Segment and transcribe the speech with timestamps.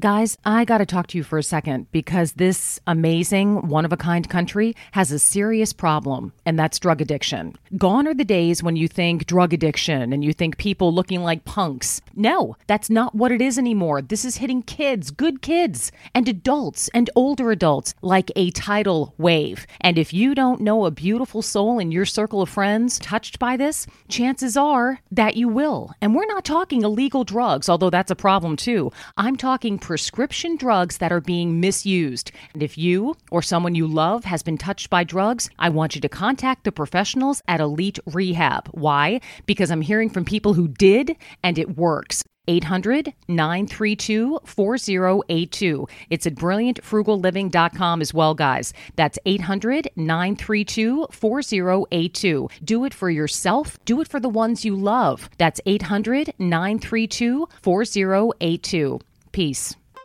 [0.00, 3.92] Guys, I got to talk to you for a second because this amazing, one of
[3.92, 7.54] a kind country has a serious problem, and that's drug addiction.
[7.76, 11.44] Gone are the days when you think drug addiction and you think people looking like
[11.44, 12.00] punks.
[12.14, 14.00] No, that's not what it is anymore.
[14.00, 19.66] This is hitting kids, good kids, and adults and older adults like a tidal wave.
[19.82, 23.58] And if you don't know a beautiful soul in your circle of friends touched by
[23.58, 25.92] this, chances are that you will.
[26.00, 28.92] And we're not talking illegal drugs, although that's a problem too.
[29.18, 32.30] I'm talking prescription drugs that are being misused.
[32.54, 36.00] And if you or someone you love has been touched by drugs, I want you
[36.02, 38.68] to contact the professionals at Elite Rehab.
[38.68, 39.20] Why?
[39.46, 42.22] Because I'm hearing from people who did and it works.
[42.46, 45.88] 800 932 4082.
[46.08, 48.72] It's at brilliantfrugalliving.com as well, guys.
[48.94, 52.48] That's 800 932 4082.
[52.62, 55.28] Do it for yourself, do it for the ones you love.
[55.36, 59.00] That's 800 932 4082.
[59.32, 59.74] Peace.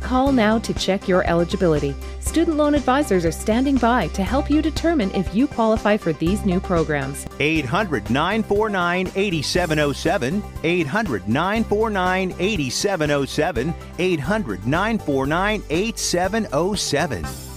[0.00, 1.94] Call now to check your eligibility.
[2.20, 6.44] Student loan advisors are standing by to help you determine if you qualify for these
[6.44, 7.26] new programs.
[7.40, 10.42] 800 949 8707.
[10.62, 13.74] 800 949 8707.
[13.98, 17.47] 800 949 8707.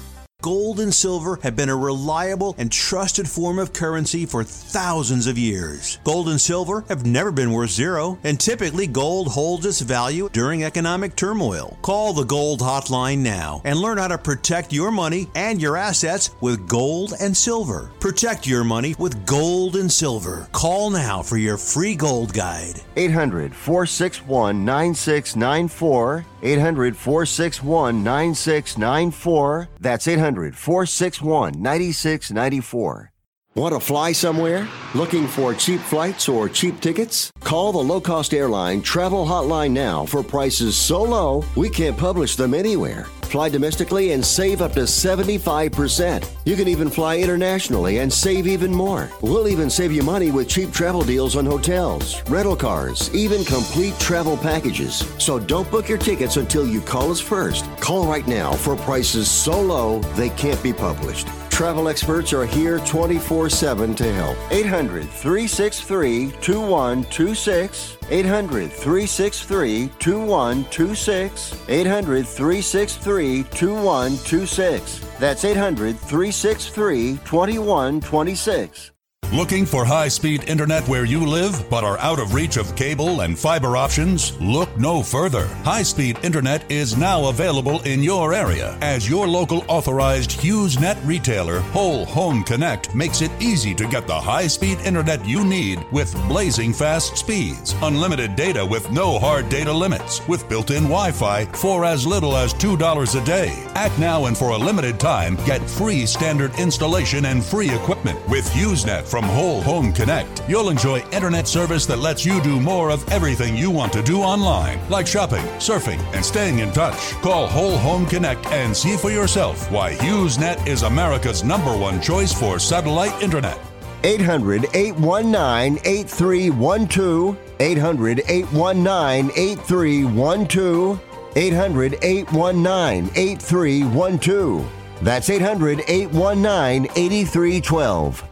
[0.41, 5.37] Gold and silver have been a reliable and trusted form of currency for thousands of
[5.37, 5.99] years.
[6.03, 10.63] Gold and silver have never been worth zero, and typically gold holds its value during
[10.63, 11.77] economic turmoil.
[11.83, 16.31] Call the Gold Hotline now and learn how to protect your money and your assets
[16.41, 17.91] with gold and silver.
[17.99, 20.47] Protect your money with gold and silver.
[20.53, 22.81] Call now for your free gold guide.
[22.95, 26.25] 800 461 9694.
[26.43, 29.69] 800 461 9694.
[29.79, 33.11] That's 800 461 9694.
[33.53, 34.65] Want to fly somewhere?
[34.95, 37.33] Looking for cheap flights or cheap tickets?
[37.41, 42.37] Call the low cost airline travel hotline now for prices so low we can't publish
[42.37, 43.03] them anywhere.
[43.23, 46.29] Fly domestically and save up to 75%.
[46.45, 49.09] You can even fly internationally and save even more.
[49.19, 53.99] We'll even save you money with cheap travel deals on hotels, rental cars, even complete
[53.99, 55.05] travel packages.
[55.19, 57.65] So don't book your tickets until you call us first.
[57.81, 61.27] Call right now for prices so low they can't be published.
[61.51, 64.37] Travel experts are here 24 7 to help.
[64.49, 67.97] 800 363 2126.
[68.09, 71.69] 800 363 2126.
[71.69, 74.99] 800 363 2126.
[75.19, 78.91] That's 800 363 2126.
[79.33, 83.21] Looking for high speed internet where you live but are out of reach of cable
[83.21, 84.37] and fiber options?
[84.41, 85.47] Look no further.
[85.63, 91.61] High speed internet is now available in your area as your local authorized HughesNet retailer,
[91.71, 96.13] Whole Home Connect, makes it easy to get the high speed internet you need with
[96.27, 101.45] blazing fast speeds, unlimited data with no hard data limits, with built in Wi Fi
[101.45, 103.53] for as little as $2 a day.
[103.75, 108.45] Act now and for a limited time, get free standard installation and free equipment with
[108.49, 110.43] HughesNet from Whole Home Connect.
[110.47, 114.21] You'll enjoy internet service that lets you do more of everything you want to do
[114.21, 117.11] online, like shopping, surfing, and staying in touch.
[117.21, 122.33] Call Whole Home Connect and see for yourself why HughesNet is America's number one choice
[122.33, 123.59] for satellite internet.
[124.03, 127.37] 800 819 8312.
[127.59, 131.01] 800 819 8312.
[131.35, 134.69] 800 819 8312.
[135.01, 138.30] That's 800 819 8312.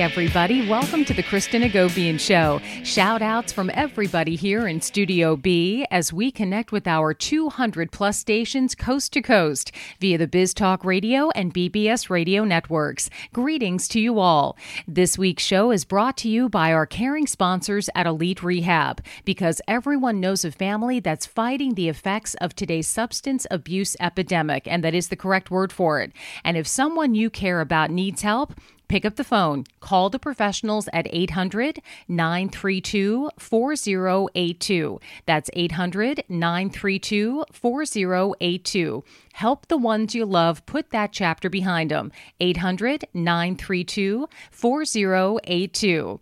[0.00, 0.68] Everybody.
[0.68, 2.60] Welcome to the Kristen Hagopian Show.
[2.84, 8.18] Shout outs from everybody here in Studio B as we connect with our 200 plus
[8.18, 13.08] stations coast to coast via the Biz Talk Radio and BBS Radio networks.
[13.32, 14.56] Greetings to you all.
[14.86, 19.62] This week's show is brought to you by our caring sponsors at Elite Rehab because
[19.66, 24.94] everyone knows a family that's fighting the effects of today's substance abuse epidemic, and that
[24.94, 26.12] is the correct word for it.
[26.44, 28.52] And if someone you care about needs help,
[28.88, 35.00] Pick up the phone, call the professionals at 800 932 4082.
[35.26, 39.04] That's 800 932 4082.
[39.32, 42.12] Help the ones you love put that chapter behind them.
[42.38, 46.20] 800 932 4082.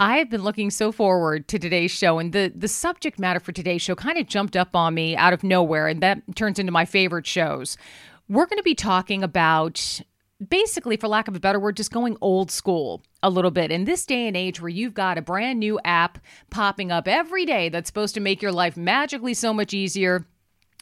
[0.00, 3.52] I have been looking so forward to today's show, and the, the subject matter for
[3.52, 6.72] today's show kind of jumped up on me out of nowhere, and that turns into
[6.72, 7.76] my favorite shows.
[8.26, 10.00] We're going to be talking about
[10.48, 13.70] basically, for lack of a better word, just going old school a little bit.
[13.70, 16.18] In this day and age where you've got a brand new app
[16.50, 20.26] popping up every day that's supposed to make your life magically so much easier.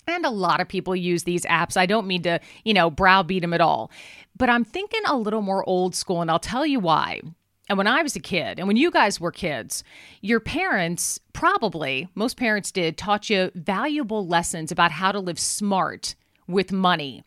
[0.06, 1.76] And a lot of people use these apps.
[1.76, 3.90] I don't mean to, you know, browbeat them at all.
[4.36, 7.20] But I'm thinking a little more old school, and I'll tell you why.
[7.68, 9.84] And when I was a kid, and when you guys were kids,
[10.22, 16.14] your parents probably, most parents did, taught you valuable lessons about how to live smart
[16.46, 17.22] with money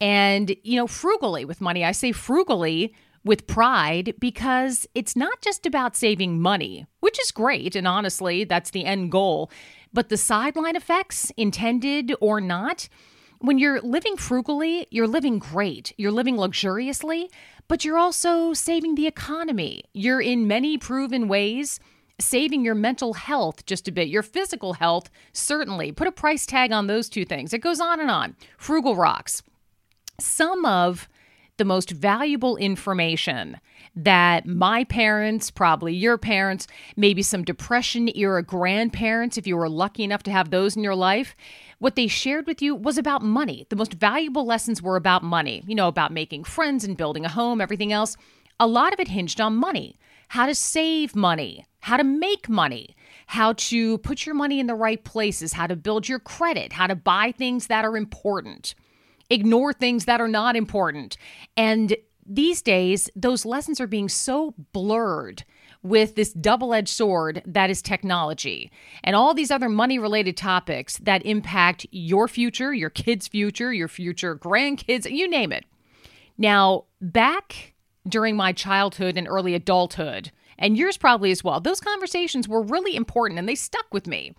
[0.00, 1.84] and, you know, frugally with money.
[1.84, 7.74] I say frugally with pride because it's not just about saving money, which is great.
[7.76, 9.50] And honestly, that's the end goal.
[9.92, 12.88] But the sideline effects, intended or not,
[13.40, 17.30] when you're living frugally, you're living great, you're living luxuriously,
[17.68, 19.84] but you're also saving the economy.
[19.92, 21.78] You're in many proven ways
[22.20, 25.92] saving your mental health just a bit, your physical health, certainly.
[25.92, 27.52] Put a price tag on those two things.
[27.52, 28.34] It goes on and on.
[28.56, 29.42] Frugal rocks.
[30.20, 31.08] Some of
[31.58, 33.60] the most valuable information
[33.94, 36.66] that my parents, probably your parents,
[36.96, 40.96] maybe some Depression era grandparents, if you were lucky enough to have those in your
[40.96, 41.36] life,
[41.78, 43.64] what they shared with you was about money.
[43.70, 47.28] The most valuable lessons were about money, you know, about making friends and building a
[47.28, 48.16] home, everything else.
[48.58, 49.98] A lot of it hinged on money
[50.32, 52.94] how to save money, how to make money,
[53.28, 56.86] how to put your money in the right places, how to build your credit, how
[56.86, 58.74] to buy things that are important
[59.30, 61.16] ignore things that are not important.
[61.56, 61.96] And
[62.26, 65.44] these days, those lessons are being so blurred
[65.82, 68.70] with this double edged sword that is technology
[69.04, 73.88] and all these other money related topics that impact your future, your kids' future, your
[73.88, 75.64] future grandkids, you name it.
[76.36, 77.74] Now, back
[78.08, 82.96] during my childhood and early adulthood, and yours probably as well, those conversations were really
[82.96, 84.34] important and they stuck with me.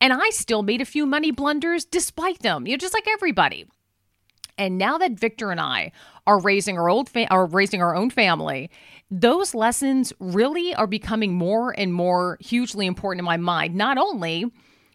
[0.00, 3.66] And I still made a few money blunders despite them, you know, just like everybody.
[4.58, 5.92] And now that Victor and I
[6.26, 8.70] are raising our old fa- are raising our own family,
[9.10, 13.74] those lessons really are becoming more and more hugely important in my mind.
[13.74, 14.50] Not only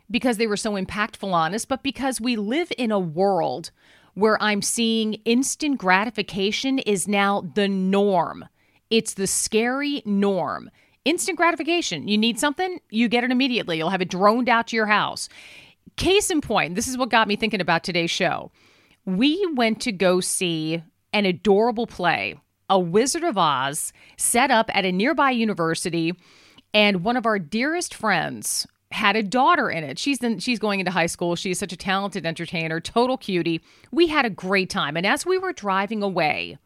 [0.10, 3.72] because they were so impactful on us, but because we live in a world
[4.14, 8.46] where I'm seeing instant gratification is now the norm.
[8.90, 10.70] It's the scary norm.
[11.06, 12.08] Instant gratification.
[12.08, 13.78] You need something, you get it immediately.
[13.78, 15.30] You'll have it droned out to your house.
[15.96, 18.52] Case in point, this is what got me thinking about today's show
[19.18, 22.36] we went to go see an adorable play,
[22.70, 26.14] A Wizard of Oz, set up at a nearby university.
[26.74, 29.98] And one of our dearest friends had a daughter in it.
[29.98, 31.36] She's in, she's going into high school.
[31.36, 33.62] She's such a talented entertainer, total cutie.
[33.92, 34.98] We had a great time.
[34.98, 36.58] And as we were driving away,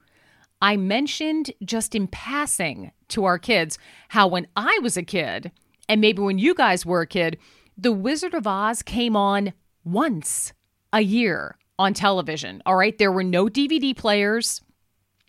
[0.61, 3.77] I mentioned just in passing to our kids
[4.09, 5.51] how when I was a kid,
[5.87, 7.37] and maybe when you guys were a kid,
[7.77, 9.53] The Wizard of Oz came on
[9.83, 10.53] once
[10.91, 12.61] a year on television.
[12.65, 12.97] All right.
[12.97, 14.61] There were no DVD players,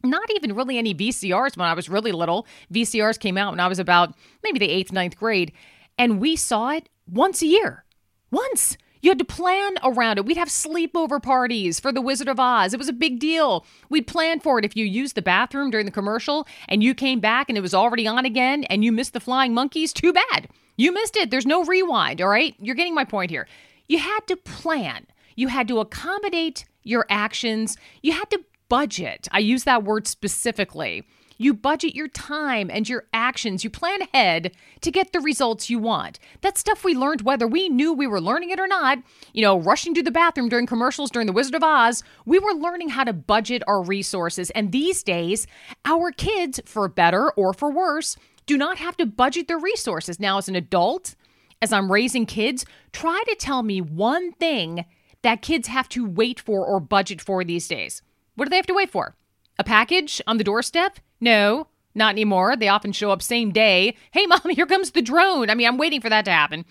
[0.04, 2.46] not even really any VCRs when I was really little.
[2.72, 5.52] VCRs came out when I was about maybe the eighth, ninth grade.
[5.98, 7.84] And we saw it once a year.
[8.30, 8.76] Once.
[9.02, 10.24] You had to plan around it.
[10.24, 12.74] We'd have sleepover parties for The Wizard of Oz.
[12.74, 13.64] It was a big deal.
[13.88, 14.64] We'd plan for it.
[14.64, 17.74] If you used the bathroom during the commercial and you came back and it was
[17.74, 20.48] already on again and you missed the flying monkeys, too bad.
[20.76, 21.30] You missed it.
[21.30, 22.54] There's no rewind, all right?
[22.58, 23.46] You're getting my point here.
[23.88, 25.06] You had to plan.
[25.36, 27.76] You had to accommodate your actions.
[28.02, 29.28] You had to budget.
[29.30, 31.04] I use that word specifically.
[31.38, 33.62] You budget your time and your actions.
[33.62, 36.18] You plan ahead to get the results you want.
[36.40, 38.98] That's stuff we learned whether we knew we were learning it or not.
[39.34, 42.54] You know, rushing to the bathroom during commercials during The Wizard of Oz, we were
[42.54, 44.50] learning how to budget our resources.
[44.50, 45.46] And these days,
[45.84, 48.16] our kids, for better or for worse,
[48.46, 50.18] do not have to budget their resources.
[50.18, 51.16] Now, as an adult,
[51.60, 54.86] as I'm raising kids, try to tell me one thing
[55.22, 58.02] that kids have to wait for or budget for these days.
[58.34, 59.16] What do they have to wait for?
[59.58, 61.00] A package on the doorstep?
[61.20, 62.56] No, not anymore.
[62.56, 63.96] They often show up same day.
[64.12, 65.50] Hey, mom, here comes the drone.
[65.50, 66.64] I mean, I'm waiting for that to happen.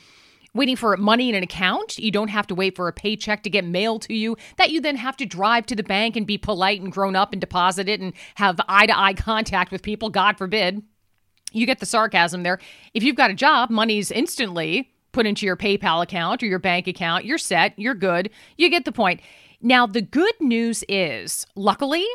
[0.53, 1.97] Waiting for money in an account.
[1.97, 4.79] You don't have to wait for a paycheck to get mailed to you that you
[4.79, 7.89] then have to drive to the bank and be polite and grown up and deposit
[7.89, 10.09] it and have eye to eye contact with people.
[10.09, 10.81] God forbid.
[11.51, 12.59] You get the sarcasm there.
[12.93, 16.87] If you've got a job, money's instantly put into your PayPal account or your bank
[16.87, 17.23] account.
[17.23, 18.29] You're set, you're good.
[18.57, 19.21] You get the point.
[19.61, 22.05] Now, the good news is, luckily,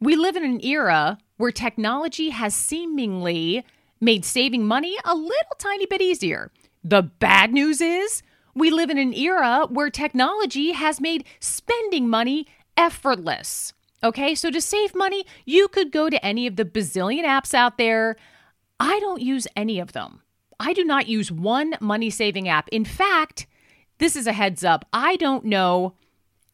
[0.00, 3.64] we live in an era where technology has seemingly
[4.00, 6.50] made saving money a little tiny bit easier.
[6.82, 12.48] The bad news is, we live in an era where technology has made spending money
[12.76, 13.72] effortless.
[14.02, 17.78] Okay, so to save money, you could go to any of the bazillion apps out
[17.78, 18.16] there.
[18.80, 20.19] I don't use any of them.
[20.60, 22.68] I do not use one money saving app.
[22.70, 23.46] In fact,
[23.98, 25.94] this is a heads up I don't know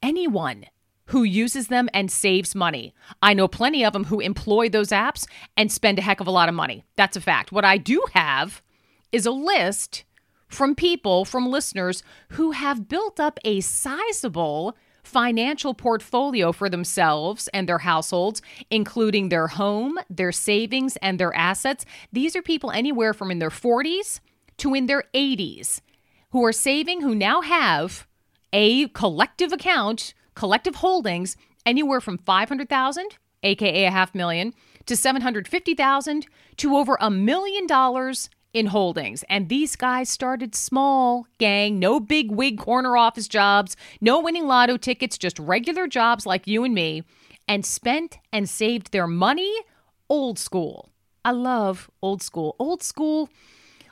[0.00, 0.66] anyone
[1.06, 2.94] who uses them and saves money.
[3.20, 6.32] I know plenty of them who employ those apps and spend a heck of a
[6.32, 6.84] lot of money.
[6.96, 7.52] That's a fact.
[7.52, 8.62] What I do have
[9.12, 10.04] is a list
[10.48, 17.68] from people, from listeners who have built up a sizable financial portfolio for themselves and
[17.68, 21.84] their households, including their home, their savings, and their assets.
[22.12, 24.20] These are people anywhere from in their 40s
[24.58, 25.80] to in their 80s
[26.30, 28.06] who are saving, who now have
[28.52, 34.54] a collective account, collective holdings, anywhere from 500,000, aka a half million,
[34.86, 39.24] to 750,000 to over a million dollars in holdings.
[39.28, 44.76] And these guys started small, gang, no big wig corner office jobs, no winning lotto
[44.76, 47.02] tickets, just regular jobs like you and me,
[47.46, 49.54] and spent and saved their money
[50.08, 50.90] old school.
[51.24, 52.56] I love old school.
[52.58, 53.28] Old school.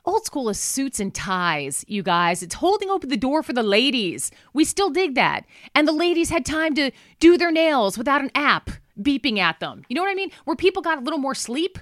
[0.06, 2.42] Old school is suits and ties, you guys.
[2.42, 4.30] It's holding open the door for the ladies.
[4.52, 5.46] We still dig that.
[5.75, 8.70] And the ladies had time to do their nails without an app
[9.00, 9.82] beeping at them.
[9.88, 10.30] You know what I mean?
[10.44, 11.78] Where people got a little more sleep,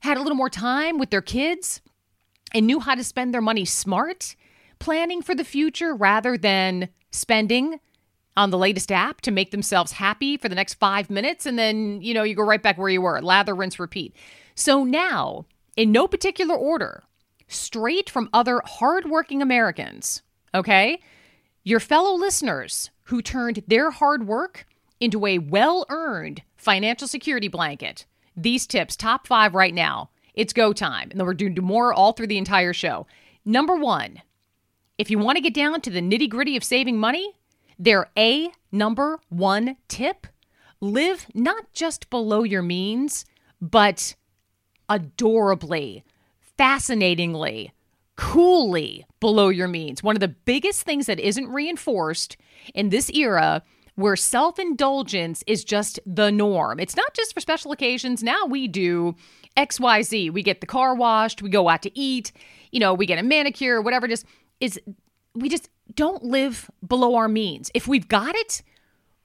[0.00, 1.80] had a little more time with their kids
[2.54, 4.36] and knew how to spend their money smart,
[4.78, 7.80] planning for the future rather than spending
[8.36, 11.44] on the latest app to make themselves happy for the next five minutes.
[11.46, 14.16] And then, you know, you go right back where you were lather, rinse, repeat.
[14.54, 17.02] So now, in no particular order,
[17.46, 20.22] straight from other hardworking Americans,
[20.54, 21.00] okay?
[21.64, 24.66] Your fellow listeners who turned their hard work
[25.00, 28.06] into a well earned financial security blanket.
[28.36, 30.10] These tips, top five right now.
[30.34, 31.10] It's go time.
[31.10, 33.06] And then we're doing more all through the entire show.
[33.44, 34.22] Number one,
[34.98, 37.32] if you want to get down to the nitty gritty of saving money,
[37.78, 40.26] their A number one tip
[40.80, 43.24] live not just below your means,
[43.60, 44.14] but
[44.88, 46.04] adorably,
[46.40, 47.72] fascinatingly,
[48.16, 50.02] coolly below your means.
[50.02, 52.36] One of the biggest things that isn't reinforced
[52.74, 53.62] in this era
[53.94, 56.80] where self indulgence is just the norm.
[56.80, 58.22] It's not just for special occasions.
[58.22, 59.14] Now we do
[59.56, 60.32] XYZ.
[60.32, 62.32] We get the car washed, we go out to eat,
[62.70, 64.24] you know, we get a manicure, whatever it is.
[64.60, 64.80] Is
[65.34, 67.70] we just don't live below our means.
[67.74, 68.62] If we've got it,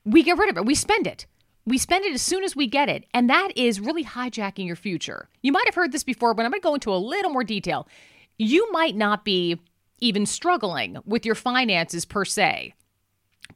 [0.03, 0.65] we get rid of it.
[0.65, 1.25] We spend it.
[1.65, 3.05] We spend it as soon as we get it.
[3.13, 5.27] And that is really hijacking your future.
[5.41, 7.43] You might have heard this before, but I'm going to go into a little more
[7.43, 7.87] detail.
[8.37, 9.59] You might not be
[9.99, 12.73] even struggling with your finances per se,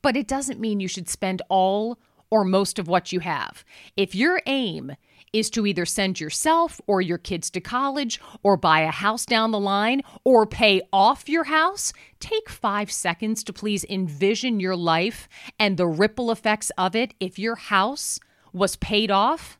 [0.01, 1.99] but it doesn't mean you should spend all
[2.29, 3.63] or most of what you have.
[3.95, 4.93] If your aim
[5.33, 9.51] is to either send yourself or your kids to college or buy a house down
[9.51, 15.29] the line or pay off your house, take five seconds to please envision your life
[15.59, 18.19] and the ripple effects of it if your house
[18.53, 19.57] was paid off.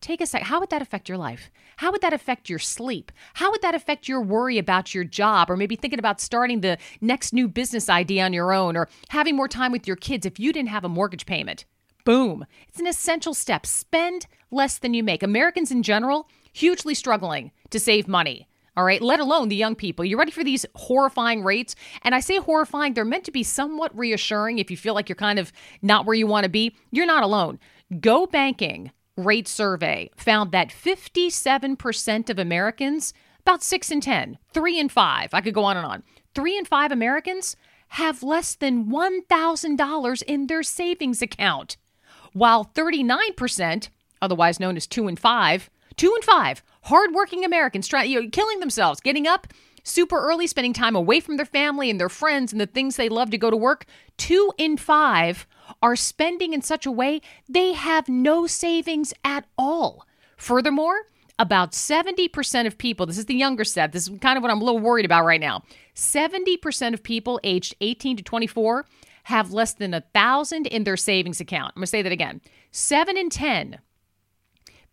[0.00, 0.42] Take a sec.
[0.42, 1.50] How would that affect your life?
[1.78, 3.10] How would that affect your sleep?
[3.34, 6.76] How would that affect your worry about your job or maybe thinking about starting the
[7.00, 10.38] next new business idea on your own or having more time with your kids if
[10.38, 11.64] you didn't have a mortgage payment?
[12.04, 12.46] Boom.
[12.68, 13.66] It's an essential step.
[13.66, 15.22] Spend less than you make.
[15.22, 18.46] Americans in general, hugely struggling to save money.
[18.76, 20.04] All right, let alone the young people.
[20.04, 21.76] You ready for these horrifying rates?
[22.02, 25.16] And I say horrifying, they're meant to be somewhat reassuring if you feel like you're
[25.16, 26.76] kind of not where you want to be.
[26.90, 27.60] You're not alone.
[28.00, 34.88] Go Banking rate survey found that 57% of Americans, about 6 in 10, 3 in
[34.88, 36.02] 5, I could go on and on,
[36.34, 37.56] 3 in 5 Americans
[37.88, 41.76] have less than $1,000 in their savings account
[42.34, 43.88] while 39%,
[44.20, 48.60] otherwise known as 2 and 5, 2 and 5 hardworking Americans trying you know, killing
[48.60, 49.46] themselves, getting up
[49.84, 53.08] super early, spending time away from their family and their friends and the things they
[53.08, 53.86] love to go to work,
[54.18, 55.46] 2 in 5
[55.82, 60.06] are spending in such a way they have no savings at all.
[60.36, 61.06] Furthermore,
[61.38, 64.60] about 70% of people, this is the younger set, this is kind of what I'm
[64.60, 65.62] a little worried about right now.
[65.94, 68.86] 70% of people aged 18 to 24
[69.24, 71.72] have less than a thousand in their savings account.
[71.74, 72.40] I'm going to say that again.
[72.70, 73.78] Seven in 10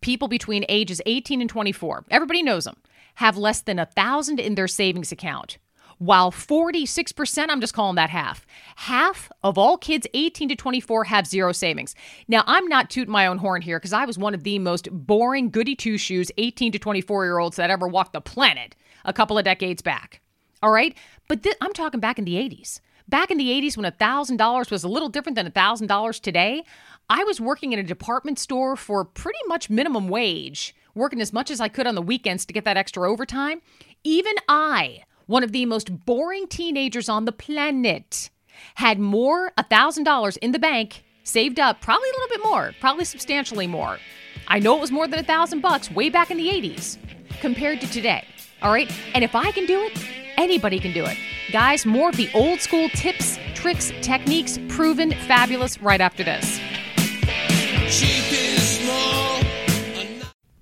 [0.01, 2.77] people between ages 18 and 24, everybody knows them,
[3.15, 5.57] have less than a thousand in their savings account.
[5.99, 11.27] While 46%, I'm just calling that half, half of all kids 18 to 24 have
[11.27, 11.93] zero savings.
[12.27, 14.89] Now, I'm not tooting my own horn here because I was one of the most
[14.91, 19.13] boring goody two shoes 18 to 24 year olds that ever walked the planet a
[19.13, 20.21] couple of decades back.
[20.63, 20.97] All right.
[21.27, 22.79] But th- I'm talking back in the 80s.
[23.11, 26.63] Back in the 80s, when $1,000 was a little different than $1,000 today,
[27.09, 31.51] I was working in a department store for pretty much minimum wage, working as much
[31.51, 33.61] as I could on the weekends to get that extra overtime.
[34.05, 38.29] Even I, one of the most boring teenagers on the planet,
[38.75, 43.67] had more $1,000 in the bank saved up, probably a little bit more, probably substantially
[43.67, 43.97] more.
[44.47, 46.97] I know it was more than a thousand bucks way back in the 80s
[47.41, 48.25] compared to today.
[48.61, 48.89] All right.
[49.13, 50.01] And if I can do it,
[50.37, 51.17] anybody can do it.
[51.51, 56.60] Guys, more of the old school tips, tricks, techniques proven fabulous right after this.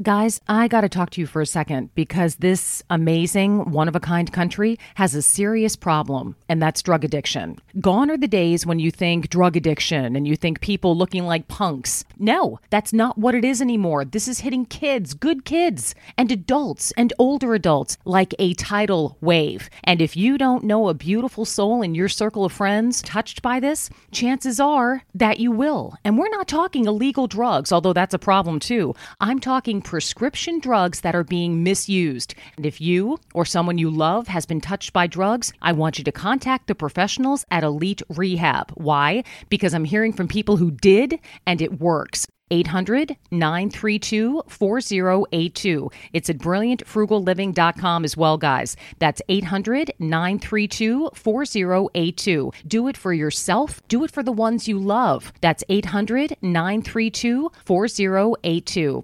[0.01, 3.97] Guys, I got to talk to you for a second because this amazing, one of
[3.97, 7.59] a kind country has a serious problem, and that's drug addiction.
[7.81, 11.49] Gone are the days when you think drug addiction and you think people looking like
[11.49, 12.05] punks.
[12.17, 14.05] No, that's not what it is anymore.
[14.05, 19.69] This is hitting kids, good kids, and adults and older adults like a tidal wave.
[19.83, 23.59] And if you don't know a beautiful soul in your circle of friends touched by
[23.59, 25.95] this, chances are that you will.
[26.05, 28.95] And we're not talking illegal drugs, although that's a problem too.
[29.19, 32.35] I'm talking prescription drugs that are being misused.
[32.57, 36.03] And if you or someone you love has been touched by drugs, I want you
[36.03, 38.69] to contact the professionals at Elite Rehab.
[38.75, 39.23] Why?
[39.49, 41.17] Because I'm hearing from people who did
[41.47, 42.27] and it works.
[42.51, 45.91] 800 932 4082.
[46.13, 48.75] It's at brilliantfrugalliving.com as well, guys.
[48.99, 52.51] That's 800 932 4082.
[52.67, 55.33] Do it for yourself, do it for the ones you love.
[55.41, 59.03] That's 800 932 4082.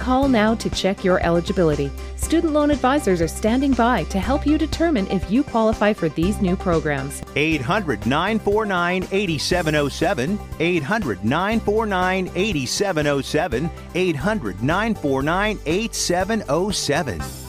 [0.00, 1.92] Call now to check your eligibility.
[2.16, 6.40] Student loan advisors are standing by to help you determine if you qualify for these
[6.40, 7.22] new programs.
[7.36, 10.40] 800 949 8707.
[10.58, 13.70] 800 949 8707.
[13.94, 17.39] 800 949 8707.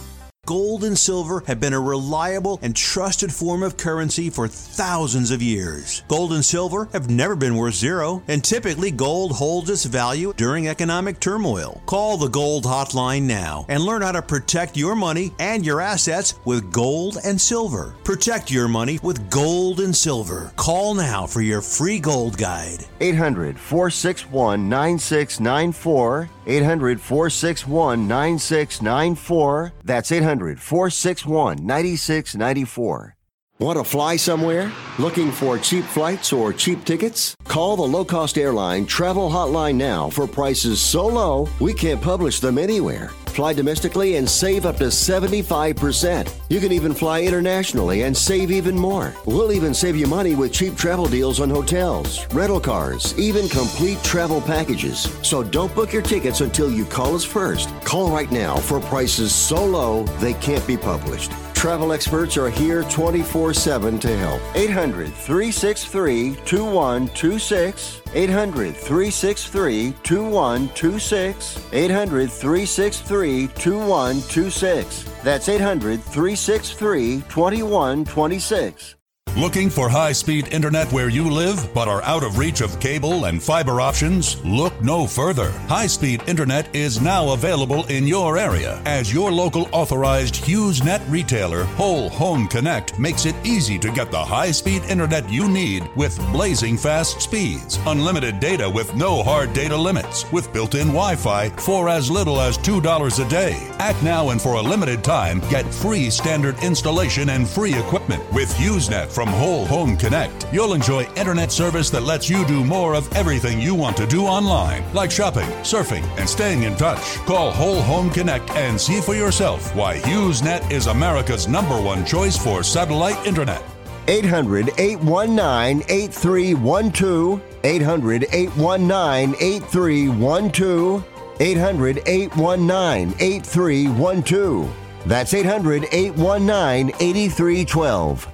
[0.52, 5.42] Gold and silver have been a reliable and trusted form of currency for thousands of
[5.42, 6.04] years.
[6.10, 10.68] Gold and silver have never been worth zero, and typically gold holds its value during
[10.68, 11.82] economic turmoil.
[11.86, 16.34] Call the Gold Hotline now and learn how to protect your money and your assets
[16.44, 17.96] with gold and silver.
[18.04, 20.52] Protect your money with gold and silver.
[20.58, 22.86] Call now for your free gold guide.
[23.00, 26.30] 800 461 9694.
[26.46, 29.74] 800 461 9694.
[29.84, 33.16] That's 800 461 9694.
[33.60, 34.72] Want to fly somewhere?
[34.98, 37.36] Looking for cheap flights or cheap tickets?
[37.44, 42.40] Call the low cost airline travel hotline now for prices so low we can't publish
[42.40, 43.12] them anywhere.
[43.32, 46.34] Fly domestically and save up to 75%.
[46.50, 49.16] You can even fly internationally and save even more.
[49.26, 54.04] We'll even save you money with cheap travel deals on hotels, rental cars, even complete
[54.04, 55.10] travel packages.
[55.24, 57.70] So don't book your tickets until you call us first.
[57.86, 61.32] Call right now for prices so low they can't be published.
[61.62, 64.42] Travel experts are here 24 7 to help.
[64.56, 68.02] 800 363 2126.
[68.16, 71.68] 800 363 2126.
[71.72, 75.04] 800 363 2126.
[75.22, 78.96] That's 800 363 2126.
[79.38, 83.26] Looking for high speed internet where you live but are out of reach of cable
[83.26, 84.44] and fiber options?
[84.44, 85.52] Look no further.
[85.70, 91.64] High speed internet is now available in your area as your local authorized HughesNet retailer,
[91.64, 96.20] Whole Home Connect, makes it easy to get the high speed internet you need with
[96.34, 101.50] blazing fast speeds, unlimited data with no hard data limits, with built in Wi Fi
[101.52, 103.56] for as little as $2 a day.
[103.80, 108.54] Act now and for a limited time, get free standard installation and free equipment with
[108.56, 110.48] HughesNet from Whole Home Connect.
[110.54, 114.26] You'll enjoy internet service that lets you do more of everything you want to do
[114.26, 117.18] online, like shopping, surfing, and staying in touch.
[117.26, 122.38] Call Whole Home Connect and see for yourself why HughesNet is America's number one choice
[122.38, 123.62] for satellite internet.
[124.08, 127.42] 800 819 8312.
[127.64, 131.06] 800 819 8312.
[131.40, 134.76] 800 819 8312.
[135.06, 138.31] That's 800 819 8312.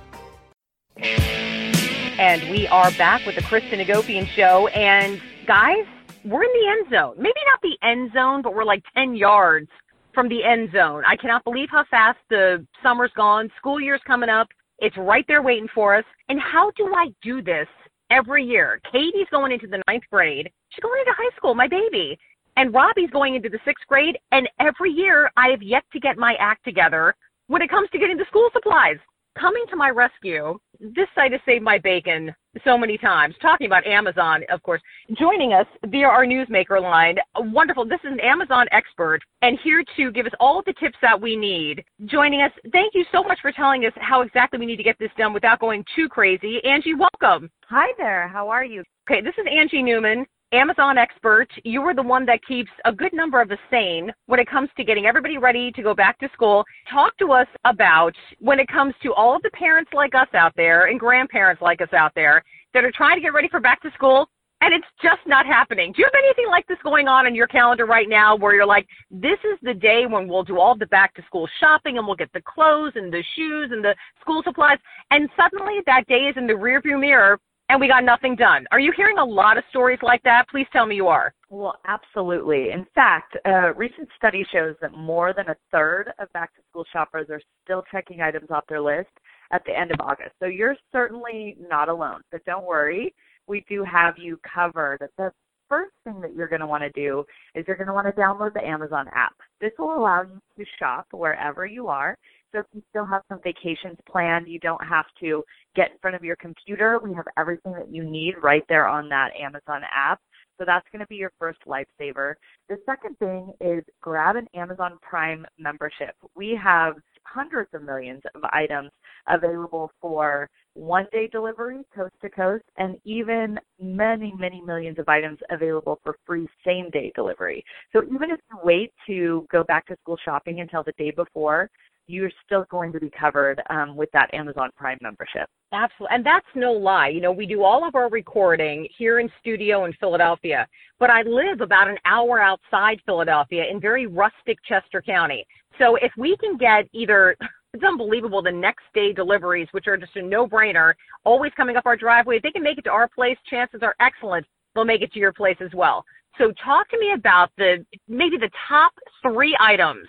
[2.28, 4.68] And we are back with the Kristen Hagopian Show.
[4.76, 5.86] And guys,
[6.26, 7.16] we're in the end zone.
[7.16, 9.70] Maybe not the end zone, but we're like 10 yards
[10.13, 11.04] from the end zone.
[11.08, 13.50] I cannot believe how fast the summer's gone.
[13.56, 14.50] School year's coming up.
[14.80, 16.04] It's right there waiting for us.
[16.28, 17.70] And how do I do this
[18.10, 18.82] every year?
[18.92, 20.52] Katie's going into the ninth grade.
[20.72, 22.20] She's going into high school, my baby.
[22.58, 24.18] And Robbie's going into the sixth grade.
[24.34, 27.16] And every year I have yet to get my act together
[27.48, 28.98] when it comes to getting the school supplies
[29.39, 30.58] coming to my rescue.
[30.80, 33.36] This site has saved my bacon so many times.
[33.41, 34.82] Talking about Amazon, of course.
[35.17, 37.86] Joining us via our newsmaker line, wonderful.
[37.86, 41.19] This is an Amazon expert and here to give us all of the tips that
[41.19, 41.84] we need.
[42.06, 44.97] Joining us, thank you so much for telling us how exactly we need to get
[45.00, 46.60] this done without going too crazy.
[46.63, 47.50] Angie, welcome.
[47.69, 48.28] Hi there.
[48.28, 48.84] How are you?
[49.10, 50.26] Okay, this is Angie Newman.
[50.53, 51.47] Amazon expert.
[51.65, 54.69] You are the one that keeps a good number of us sane when it comes
[54.77, 56.63] to getting everybody ready to go back to school.
[56.89, 60.53] Talk to us about when it comes to all of the parents like us out
[60.55, 63.81] there and grandparents like us out there that are trying to get ready for back
[63.81, 64.29] to school
[64.62, 65.91] and it's just not happening.
[65.91, 68.65] Do you have anything like this going on in your calendar right now where you're
[68.65, 72.07] like, this is the day when we'll do all the back to school shopping and
[72.07, 74.79] we'll get the clothes and the shoes and the school supplies,
[75.12, 77.38] and suddenly that day is in the rearview mirror
[77.69, 78.65] and we got nothing done.
[78.71, 80.47] Are you hearing a lot of stories like that?
[80.49, 81.34] Please tell me you are.
[81.49, 82.71] Well, absolutely.
[82.71, 86.86] In fact, a recent study shows that more than a third of back to school
[86.91, 89.10] shoppers are still checking items off their list
[89.51, 90.32] at the end of August.
[90.39, 92.21] So you're certainly not alone.
[92.32, 93.13] But don't worry
[93.47, 94.99] we do have you covered.
[95.17, 95.32] The
[95.69, 97.25] first thing that you're going to want to do
[97.56, 99.36] is you're going to want to download the Amazon app.
[99.60, 102.17] This will allow you to shop wherever you are.
[102.51, 105.43] So if you still have some vacations planned, you don't have to
[105.75, 106.99] get in front of your computer.
[107.03, 110.19] We have everything that you need right there on that Amazon app.
[110.57, 112.33] So that's going to be your first lifesaver.
[112.67, 116.15] The second thing is grab an Amazon Prime membership.
[116.36, 118.91] We have hundreds of millions of items
[119.27, 125.39] available for one day delivery coast to coast and even many many millions of items
[125.49, 129.95] available for free same day delivery so even if you wait to go back to
[130.03, 131.69] school shopping until the day before
[132.08, 135.48] you're still going to be covered um, with that Amazon Prime membership.
[135.74, 136.15] Absolutely.
[136.15, 137.10] And that's no lie.
[137.10, 140.67] You know, we do all of our recording here in studio in Philadelphia,
[141.00, 145.46] but I live about an hour outside Philadelphia in very rustic Chester County.
[145.78, 147.36] So if we can get either
[147.74, 150.93] it's unbelievable the next day deliveries, which are just a no brainer,
[151.26, 152.38] always coming up our driveway.
[152.38, 154.46] If they can make it to our place, chances are excellent
[154.78, 156.06] they'll make it to your place as well.
[156.38, 158.93] So talk to me about the maybe the top
[159.24, 160.08] three items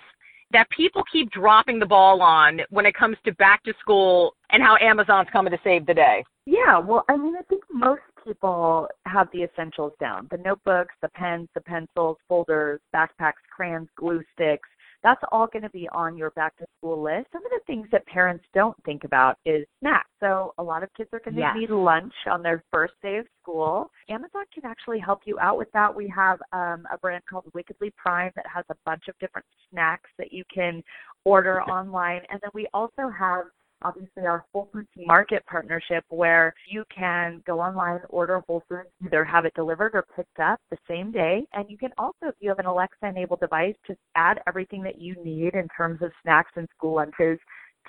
[0.53, 4.63] that people keep dropping the ball on when it comes to back to school and
[4.63, 6.25] how Amazon's coming to save the day?
[6.47, 11.09] Yeah, well, I mean, I think most people have the essentials down the notebooks, the
[11.11, 14.69] pens, the pencils, folders, backpacks, crayons, glue sticks,
[15.03, 17.29] that's all going to be on your back to school list.
[17.33, 20.09] Some of the things that parents don't think about is snacks.
[20.21, 21.55] So a lot of kids are going to yes.
[21.57, 23.91] need lunch on their first day of school.
[24.09, 25.95] Amazon can actually help you out with that.
[25.95, 30.11] We have um, a brand called Wickedly Prime that has a bunch of different snacks
[30.19, 30.83] that you can
[31.25, 32.23] order online.
[32.31, 33.45] And then we also have
[33.83, 39.25] obviously our Whole Foods Market partnership where you can go online, order Whole Foods, either
[39.25, 41.47] have it delivered or picked up the same day.
[41.53, 45.01] And you can also, if you have an Alexa enabled device, just add everything that
[45.01, 47.39] you need in terms of snacks and school lunches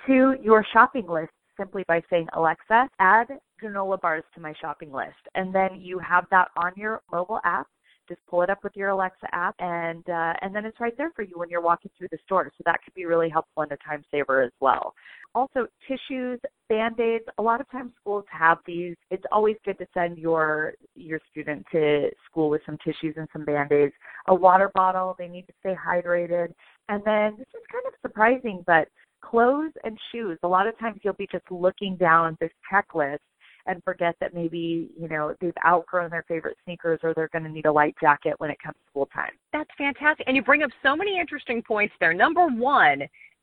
[0.06, 3.26] to your shopping list simply by saying, Alexa, add
[3.62, 5.18] granola bars to my shopping list.
[5.34, 7.66] And then you have that on your mobile app
[8.10, 11.12] just pull it up with your Alexa app, and uh, and then it's right there
[11.14, 12.50] for you when you're walking through the store.
[12.58, 14.94] So that could be really helpful and a time saver as well.
[15.34, 17.24] Also, tissues, band-aids.
[17.38, 18.96] A lot of times schools have these.
[19.10, 23.44] It's always good to send your your student to school with some tissues and some
[23.44, 23.94] band-aids.
[24.28, 25.14] A water bottle.
[25.18, 26.52] They need to stay hydrated.
[26.88, 28.88] And then this is kind of surprising, but
[29.22, 30.38] clothes and shoes.
[30.42, 33.18] A lot of times you'll be just looking down this checklist
[33.66, 37.50] and forget that maybe, you know, they've outgrown their favorite sneakers or they're going to
[37.50, 39.32] need a light jacket when it comes to school time.
[39.52, 40.26] That's fantastic.
[40.26, 42.14] And you bring up so many interesting points there.
[42.14, 43.02] Number one,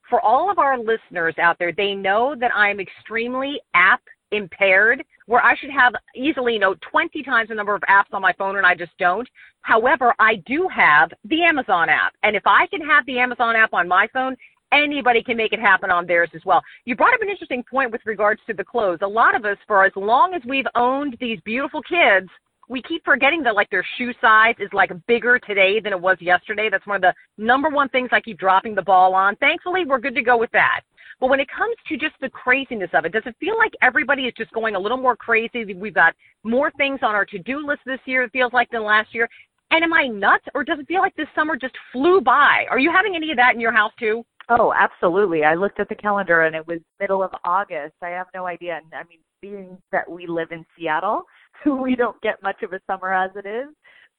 [0.10, 4.02] for all of our listeners out there, they know that I'm extremely app
[4.32, 8.22] impaired where I should have easily, you know, 20 times the number of apps on
[8.22, 9.28] my phone and I just don't.
[9.62, 12.14] However, I do have the Amazon app.
[12.24, 14.36] And if I can have the Amazon app on my phone,
[14.72, 16.62] anybody can make it happen on theirs as well.
[16.86, 19.00] You brought up an interesting point with regards to the clothes.
[19.02, 22.30] A lot of us, for as long as we've owned these beautiful kids,
[22.70, 26.18] we keep forgetting that like their shoe size is like bigger today than it was
[26.20, 26.70] yesterday.
[26.70, 29.36] That's one of the number one things I keep dropping the ball on.
[29.38, 30.82] Thankfully, we're good to go with that.
[31.20, 34.24] But when it comes to just the craziness of it, does it feel like everybody
[34.24, 35.74] is just going a little more crazy?
[35.74, 39.16] We've got more things on our to-do list this year, it feels like, than last
[39.16, 39.30] year.
[39.72, 42.66] And am I nuts or does it feel like this summer just flew by?
[42.70, 44.24] Are you having any of that in your house too?
[44.50, 45.44] Oh, absolutely.
[45.44, 47.96] I looked at the calendar and it was middle of August.
[48.02, 48.78] I have no idea.
[48.78, 51.24] And I mean, being that we live in Seattle,
[51.66, 53.68] we don't get much of a summer as it is.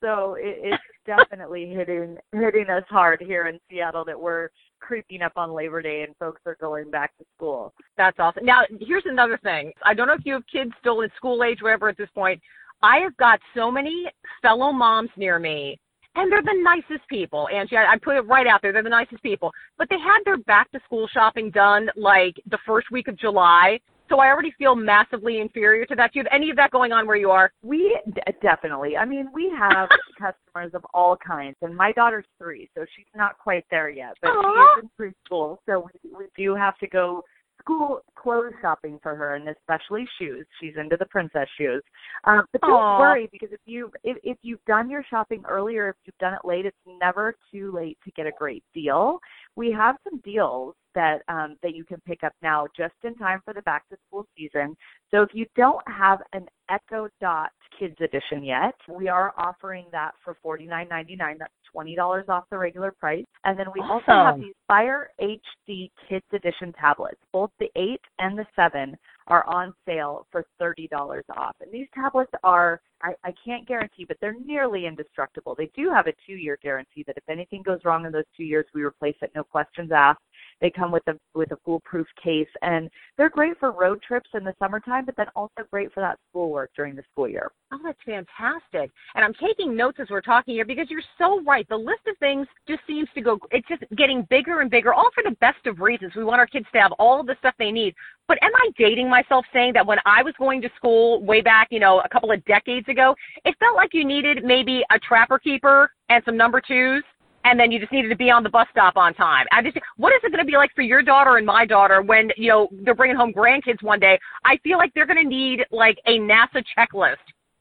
[0.03, 5.33] So it, it's definitely hitting hitting us hard here in Seattle that we're creeping up
[5.37, 7.73] on Labor Day and folks are going back to school.
[7.97, 8.45] That's awesome.
[8.45, 9.73] Now, here's another thing.
[9.85, 12.41] I don't know if you have kids still in school age, whatever, at this point.
[12.83, 14.05] I have got so many
[14.41, 15.81] fellow moms near me
[16.15, 17.77] and they're the nicest people, Angie.
[17.77, 18.73] I, I put it right out there.
[18.73, 19.53] They're the nicest people.
[19.77, 23.79] But they had their back to school shopping done like the first week of July.
[24.09, 26.13] So I already feel massively inferior to that.
[26.13, 27.53] Do you have any of that going on where you are?
[27.63, 28.97] We d- definitely.
[28.97, 33.39] I mean, we have customers of all kinds, and my daughter's three, so she's not
[33.39, 34.67] quite there yet, but Aww.
[34.81, 37.23] she is in preschool, so we, we do have to go
[37.61, 40.47] school clothes shopping for her, and especially shoes.
[40.61, 41.83] She's into the princess shoes.
[42.25, 42.99] Um, but don't Aw.
[42.99, 46.47] worry because if you if, if you've done your shopping earlier, if you've done it
[46.47, 49.19] late, it's never too late to get a great deal.
[49.57, 53.41] We have some deals that um, that you can pick up now, just in time
[53.45, 54.77] for the back to school season.
[55.11, 60.13] So if you don't have an Echo Dot Kids Edition yet, we are offering that
[60.25, 61.37] for forty nine ninety nine.
[61.39, 63.25] That's twenty dollars off the regular price.
[63.45, 67.21] And then we also have these Fire HD Kids Edition tablets.
[67.33, 71.57] Both the eight and the seven are on sale for thirty dollars off.
[71.61, 75.55] And these tablets are I, I can't guarantee, but they're nearly indestructible.
[75.57, 78.45] They do have a two year guarantee that if anything goes wrong in those two
[78.45, 80.21] years, we replace it, no questions asked.
[80.61, 84.45] They come with a with a foolproof case, and they're great for road trips in
[84.45, 87.53] the summertime, but then also great for that schoolwork during the school year.
[87.73, 88.91] Oh, that's fantastic.
[89.15, 91.69] And I'm taking notes as we're talking here because you're so right.
[91.69, 95.11] The list of things just seems to go, it's just getting bigger and bigger, all
[95.15, 96.13] for the best of reasons.
[96.17, 97.95] We want our kids to have all the stuff they need.
[98.27, 101.69] But am I dating myself saying that when I was going to school way back,
[101.71, 105.39] you know, a couple of decades ago, it felt like you needed maybe a trapper
[105.39, 107.03] keeper and some number twos?
[107.45, 109.47] And then you just needed to be on the bus stop on time.
[109.53, 112.03] I just, what is it going to be like for your daughter and my daughter
[112.03, 114.19] when you know they're bringing home grandkids one day?
[114.45, 117.17] I feel like they're going to need like a NASA checklist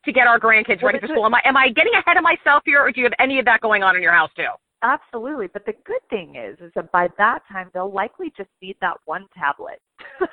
[0.05, 1.25] to get our grandkids Well, ready for school.
[1.25, 3.45] Am I am I getting ahead of myself here, or do you have any of
[3.45, 4.49] that going on in your house too?
[4.83, 8.75] Absolutely, but the good thing is, is that by that time they'll likely just need
[8.79, 9.79] that one tablet.
[10.19, 10.29] when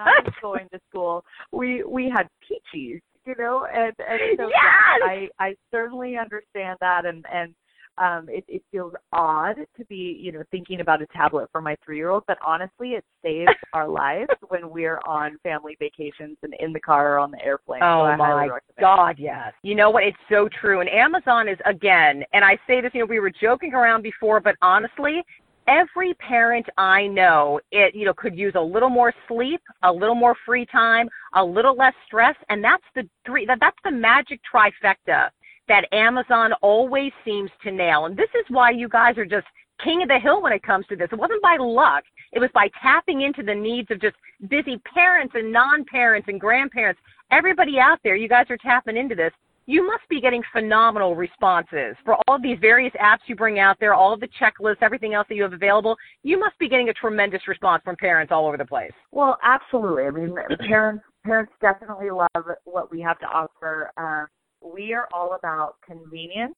[0.00, 5.00] I was going to school, we we had Pee-Chees, you know, and and so Yes!
[5.04, 7.54] I I certainly understand that, and and
[7.98, 11.76] um, it it feels odd to be you know thinking about a tablet for my
[11.84, 16.54] three year old, but honestly, it saves our lives when we're on family vacations and
[16.58, 17.82] in the car or on the airplane.
[17.82, 18.80] Oh I my highly recommend it.
[18.80, 19.52] God, yes.
[19.62, 20.04] You know what?
[20.04, 20.80] It's so true.
[20.80, 24.40] And Amazon is again, and I say this, you know, we were joking around before,
[24.40, 25.22] but honestly,
[25.68, 30.14] every parent I know, it you know, could use a little more sleep, a little
[30.14, 33.46] more free time, a little less stress, and that's the three.
[33.46, 35.30] That, that's the magic trifecta
[35.68, 38.06] that Amazon always seems to nail.
[38.06, 39.46] And this is why you guys are just
[39.82, 41.08] king of the hill when it comes to this.
[41.10, 42.04] It wasn't by luck.
[42.32, 44.16] It was by tapping into the needs of just
[44.48, 47.00] busy parents and non-parents and grandparents.
[47.30, 49.32] Everybody out there, you guys are tapping into this.
[49.66, 53.78] You must be getting phenomenal responses for all of these various apps you bring out
[53.80, 55.96] there, all of the checklists, everything else that you have available.
[56.22, 58.92] You must be getting a tremendous response from parents all over the place.
[59.10, 60.04] Well, absolutely.
[60.04, 60.34] I mean,
[60.68, 63.90] parents parents definitely love what we have to offer.
[63.96, 64.26] Um,
[64.64, 66.54] we are all about convenience,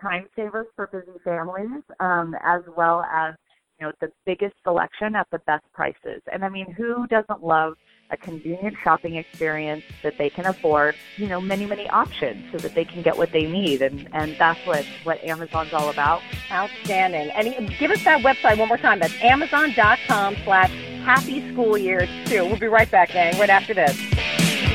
[0.00, 3.34] time savers for busy families, um, as well as
[3.78, 6.20] you know the biggest selection at the best prices.
[6.32, 7.74] And I mean, who doesn't love
[8.10, 10.94] a convenient shopping experience that they can afford?
[11.16, 14.36] You know, many many options so that they can get what they need, and and
[14.38, 16.22] that's what what Amazon's all about.
[16.50, 17.30] Outstanding.
[17.30, 18.98] And give us that website one more time.
[18.98, 20.70] That's amazon.com slash
[21.04, 22.44] happy school years two.
[22.44, 23.96] We'll be right back, gang, right after this.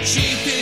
[0.05, 0.52] Cheap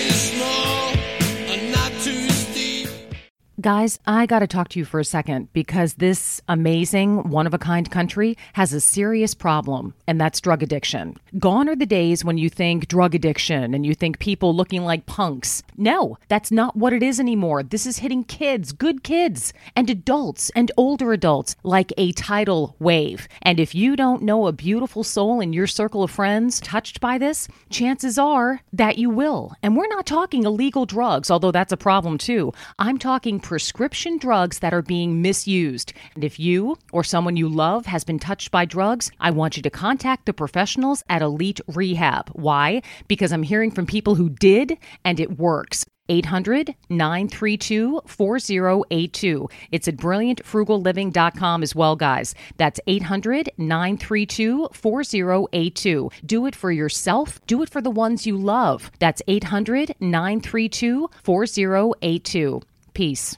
[3.61, 7.53] Guys, I got to talk to you for a second because this amazing, one of
[7.53, 11.15] a kind country has a serious problem, and that's drug addiction.
[11.37, 15.05] Gone are the days when you think drug addiction and you think people looking like
[15.05, 15.61] punks.
[15.77, 17.61] No, that's not what it is anymore.
[17.61, 23.27] This is hitting kids, good kids, and adults and older adults like a tidal wave.
[23.43, 27.19] And if you don't know a beautiful soul in your circle of friends touched by
[27.19, 29.53] this, chances are that you will.
[29.61, 32.53] And we're not talking illegal drugs, although that's a problem too.
[32.79, 35.91] I'm talking prescription drugs that are being misused.
[36.15, 39.63] And if you or someone you love has been touched by drugs, I want you
[39.63, 42.29] to contact the professionals at Elite Rehab.
[42.29, 42.81] Why?
[43.09, 45.85] Because I'm hearing from people who did and it works.
[46.07, 49.49] 800 932 4082.
[49.73, 52.33] It's at brilliantfrugalliving.com as well, guys.
[52.55, 56.09] That's 800 932 4082.
[56.25, 58.89] Do it for yourself, do it for the ones you love.
[58.99, 62.61] That's 800 932 4082.
[62.93, 63.37] Peace.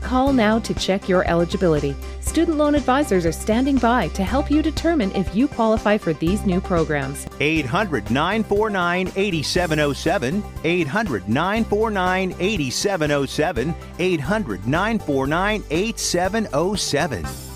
[0.00, 1.94] Call now to check your eligibility.
[2.20, 6.44] Student loan advisors are standing by to help you determine if you qualify for these
[6.44, 7.26] new programs.
[7.40, 10.44] 800 949 8707.
[10.64, 13.74] 800 949 8707.
[13.98, 17.47] 800 949 8707.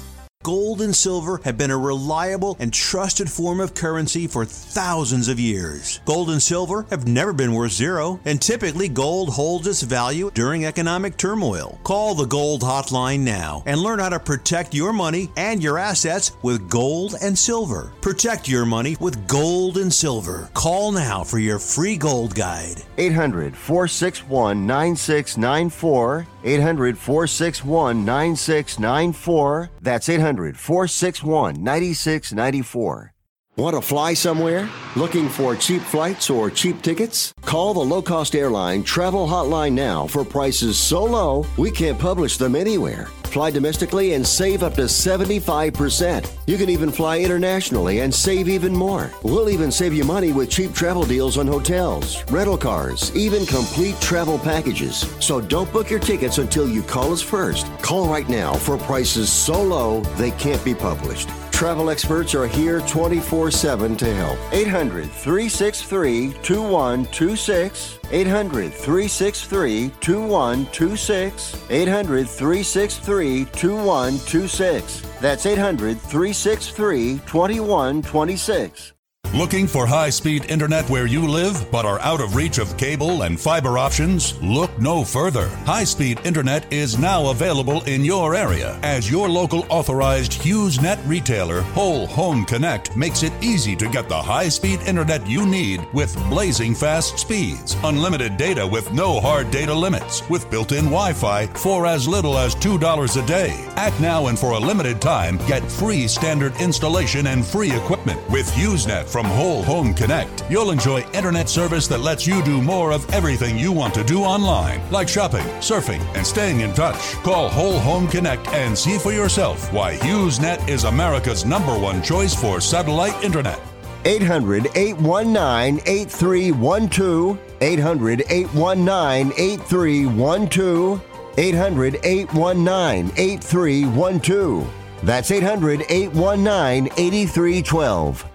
[0.42, 5.38] Gold and silver have been a reliable and trusted form of currency for thousands of
[5.38, 6.00] years.
[6.04, 10.64] Gold and silver have never been worth zero, and typically gold holds its value during
[10.64, 11.78] economic turmoil.
[11.84, 16.32] Call the Gold Hotline now and learn how to protect your money and your assets
[16.42, 17.92] with gold and silver.
[18.00, 20.50] Protect your money with gold and silver.
[20.54, 22.82] Call now for your free gold guide.
[22.98, 26.26] 800 461 9694.
[26.44, 29.70] 800 461 9694.
[29.80, 33.11] That's 800 461 9694.
[33.56, 34.66] Want to fly somewhere?
[34.96, 37.34] Looking for cheap flights or cheap tickets?
[37.42, 42.38] Call the low cost airline travel hotline now for prices so low we can't publish
[42.38, 43.08] them anywhere.
[43.24, 46.30] Fly domestically and save up to 75%.
[46.46, 49.10] You can even fly internationally and save even more.
[49.22, 54.00] We'll even save you money with cheap travel deals on hotels, rental cars, even complete
[54.00, 55.00] travel packages.
[55.20, 57.66] So don't book your tickets until you call us first.
[57.82, 61.28] Call right now for prices so low they can't be published.
[61.62, 64.36] Travel experts are here 24 7 to help.
[64.50, 67.98] 800 363 2126.
[68.10, 71.70] 800 363 2126.
[71.70, 75.02] 800 363 2126.
[75.20, 78.92] That's 800 363 2126.
[79.34, 83.22] Looking for high speed internet where you live but are out of reach of cable
[83.22, 84.38] and fiber options?
[84.42, 85.48] Look no further.
[85.64, 91.62] High speed internet is now available in your area as your local authorized HughesNet retailer,
[91.62, 96.14] Whole Home Connect, makes it easy to get the high speed internet you need with
[96.28, 101.46] blazing fast speeds, unlimited data with no hard data limits, with built in Wi Fi
[101.46, 103.66] for as little as $2 a day.
[103.76, 108.46] Act now and for a limited time, get free standard installation and free equipment with
[108.50, 110.44] HughesNet from Whole Home Connect.
[110.50, 114.22] You'll enjoy internet service that lets you do more of everything you want to do
[114.22, 117.14] online, like shopping, surfing, and staying in touch.
[117.22, 122.34] Call Whole Home Connect and see for yourself why HughesNet is America's number one choice
[122.34, 123.60] for satellite internet.
[124.04, 127.38] 800 819 8312.
[127.60, 131.02] 800 819 8312.
[131.38, 134.70] 800 819 8312.
[135.02, 138.31] That's 800 819 8312.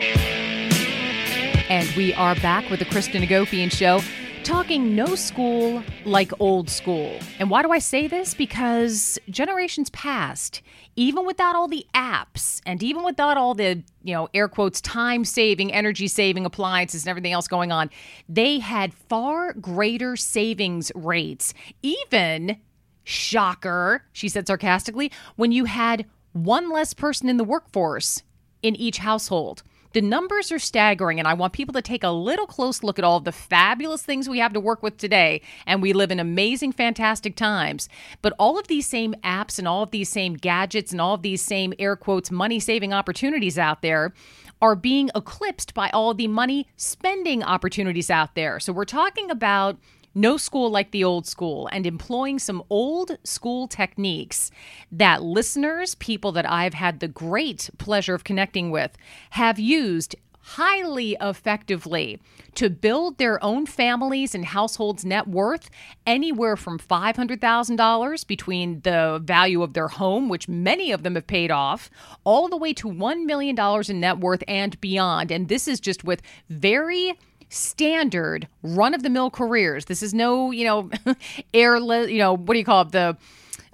[0.00, 4.00] And we are back with the Kristen Hagopian Show,
[4.44, 7.18] talking no school like old school.
[7.38, 8.32] And why do I say this?
[8.32, 10.62] Because generations past,
[10.96, 15.24] even without all the apps and even without all the, you know, air quotes, time
[15.24, 17.90] saving, energy saving appliances and everything else going on,
[18.28, 21.54] they had far greater savings rates.
[21.82, 22.56] Even,
[23.04, 28.22] shocker, she said sarcastically, when you had one less person in the workforce
[28.62, 29.62] in each household.
[29.92, 33.04] The numbers are staggering, and I want people to take a little close look at
[33.04, 35.40] all of the fabulous things we have to work with today.
[35.66, 37.88] And we live in amazing, fantastic times.
[38.20, 41.22] But all of these same apps and all of these same gadgets and all of
[41.22, 44.12] these same air quotes money saving opportunities out there
[44.60, 48.60] are being eclipsed by all the money spending opportunities out there.
[48.60, 49.78] So we're talking about
[50.18, 54.50] no school like the old school and employing some old school techniques
[54.90, 58.96] that listeners, people that I've had the great pleasure of connecting with,
[59.30, 62.18] have used highly effectively
[62.54, 65.68] to build their own families and households net worth
[66.06, 71.50] anywhere from $500,000 between the value of their home which many of them have paid
[71.50, 71.90] off
[72.24, 73.56] all the way to $1 million
[73.88, 75.30] in net worth and beyond.
[75.30, 79.86] And this is just with very standard run of the mill careers.
[79.86, 80.90] This is no, you know,
[81.54, 82.92] airless, you know, what do you call it?
[82.92, 83.16] The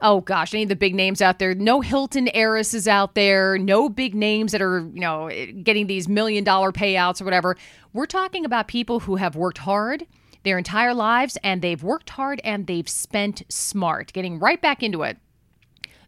[0.01, 1.55] oh gosh, any of the big names out there.
[1.55, 3.59] No Hilton heiresses out there.
[3.59, 5.31] No big names that are, you know,
[5.63, 7.57] getting these million dollar payouts or whatever.
[7.93, 10.07] We're talking about people who have worked hard
[10.43, 15.03] their entire lives and they've worked hard and they've spent smart, getting right back into
[15.03, 15.17] it.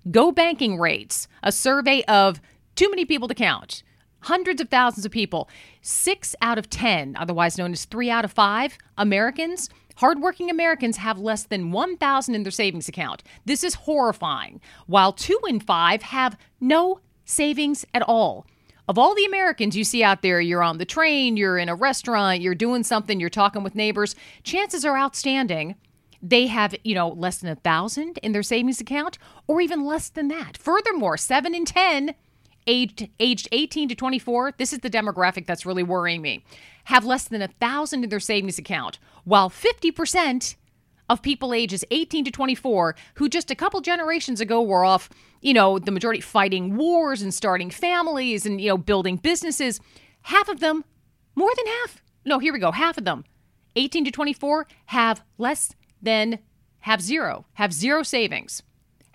[0.08, 2.40] GOBankingRates, a survey of
[2.76, 3.82] too many people to count
[4.26, 5.48] hundreds of thousands of people.
[5.82, 11.18] Six out of 10, otherwise known as three out of five Americans, hardworking Americans have
[11.18, 13.22] less than 1,000 in their savings account.
[13.44, 14.60] This is horrifying.
[14.86, 18.46] While two in five have no savings at all.
[18.88, 21.74] Of all the Americans you see out there, you're on the train, you're in a
[21.74, 25.76] restaurant, you're doing something, you're talking with neighbors, chances are outstanding
[26.22, 30.08] they have, you know, less than a thousand in their savings account or even less
[30.08, 30.56] than that.
[30.56, 32.14] Furthermore, seven in 10
[32.66, 36.44] aged aged 18 to 24, this is the demographic that's really worrying me,
[36.84, 40.56] have less than a thousand in their savings account, while 50%
[41.08, 45.08] of people ages 18 to 24 who just a couple generations ago were off,
[45.40, 49.80] you know, the majority fighting wars and starting families and, you know, building businesses,
[50.22, 50.84] half of them,
[51.34, 53.24] more than half, no, here we go, half of them,
[53.76, 56.40] 18 to 24 have less than,
[56.80, 58.62] have zero, have zero savings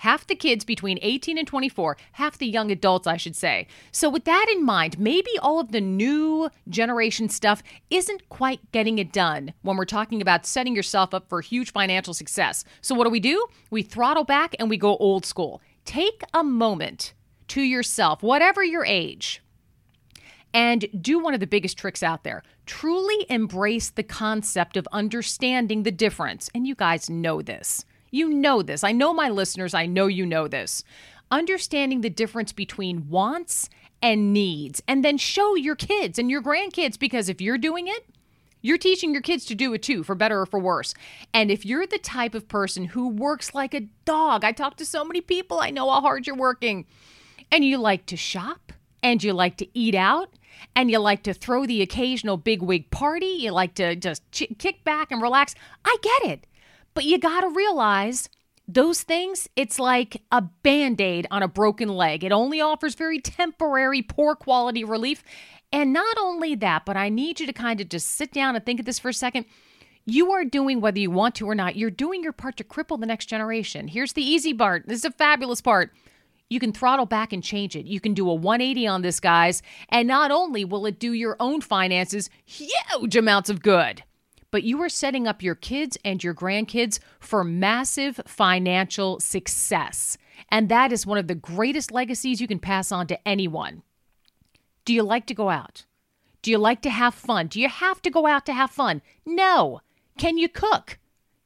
[0.01, 3.67] half the kids between 18 and 24, half the young adults, I should say.
[3.91, 8.97] So, with that in mind, maybe all of the new generation stuff isn't quite getting
[8.97, 12.63] it done when we're talking about setting yourself up for huge financial success.
[12.81, 13.45] So, what do we do?
[13.69, 15.61] We throttle back and we go old school.
[15.85, 17.13] Take a moment
[17.49, 19.43] to yourself, whatever your age,
[20.51, 22.41] and do one of the biggest tricks out there.
[22.65, 26.49] Truly embrace the concept of understanding the difference.
[26.55, 28.83] And you guys know this you know this.
[28.83, 30.83] I know my listeners, I know you know this.
[31.31, 33.69] Understanding the difference between wants
[34.01, 38.05] and needs, and then show your kids and your grandkids because if you're doing it,
[38.61, 40.93] you're teaching your kids to do it too, for better or for worse.
[41.33, 44.85] And if you're the type of person who works like a dog, I talk to
[44.85, 46.85] so many people, I know how hard you're working,
[47.51, 50.29] and you like to shop and you like to eat out
[50.75, 54.53] and you like to throw the occasional big wig party, you like to just ch-
[54.57, 56.47] kick back and relax, I get it.
[56.93, 58.29] But you got to realize
[58.67, 62.23] those things, it's like a band aid on a broken leg.
[62.23, 65.23] It only offers very temporary, poor quality relief.
[65.73, 68.65] And not only that, but I need you to kind of just sit down and
[68.65, 69.45] think of this for a second.
[70.05, 72.99] You are doing, whether you want to or not, you're doing your part to cripple
[72.99, 73.87] the next generation.
[73.87, 74.87] Here's the easy part.
[74.87, 75.93] This is a fabulous part.
[76.49, 77.85] You can throttle back and change it.
[77.85, 79.61] You can do a 180 on this, guys.
[79.89, 84.03] And not only will it do your own finances huge amounts of good,
[84.51, 90.17] but you are setting up your kids and your grandkids for massive financial success.
[90.49, 93.83] And that is one of the greatest legacies you can pass on to anyone.
[94.85, 95.85] Do you like to go out?
[96.41, 97.47] Do you like to have fun?
[97.47, 99.01] Do you have to go out to have fun?
[99.25, 99.81] No.
[100.17, 100.99] Can you cook?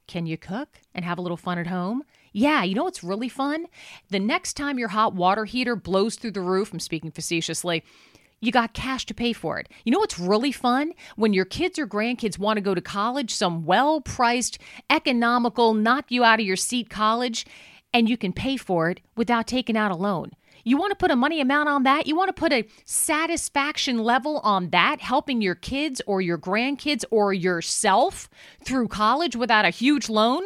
[0.08, 2.04] Can you cook and have a little fun at home?
[2.32, 3.68] Yeah, you know what's really fun?
[4.10, 7.84] The next time your hot water heater blows through the roof, I'm speaking facetiously,
[8.46, 9.68] you got cash to pay for it.
[9.84, 10.94] You know what's really fun?
[11.16, 16.06] When your kids or grandkids want to go to college, some well priced, economical, knock
[16.10, 17.46] you out of your seat college,
[17.94, 20.32] and you can pay for it without taking out a loan.
[20.68, 22.08] You want to put a money amount on that?
[22.08, 27.06] You want to put a satisfaction level on that, helping your kids or your grandkids
[27.12, 28.30] or yourself
[28.64, 30.46] through college without a huge loan?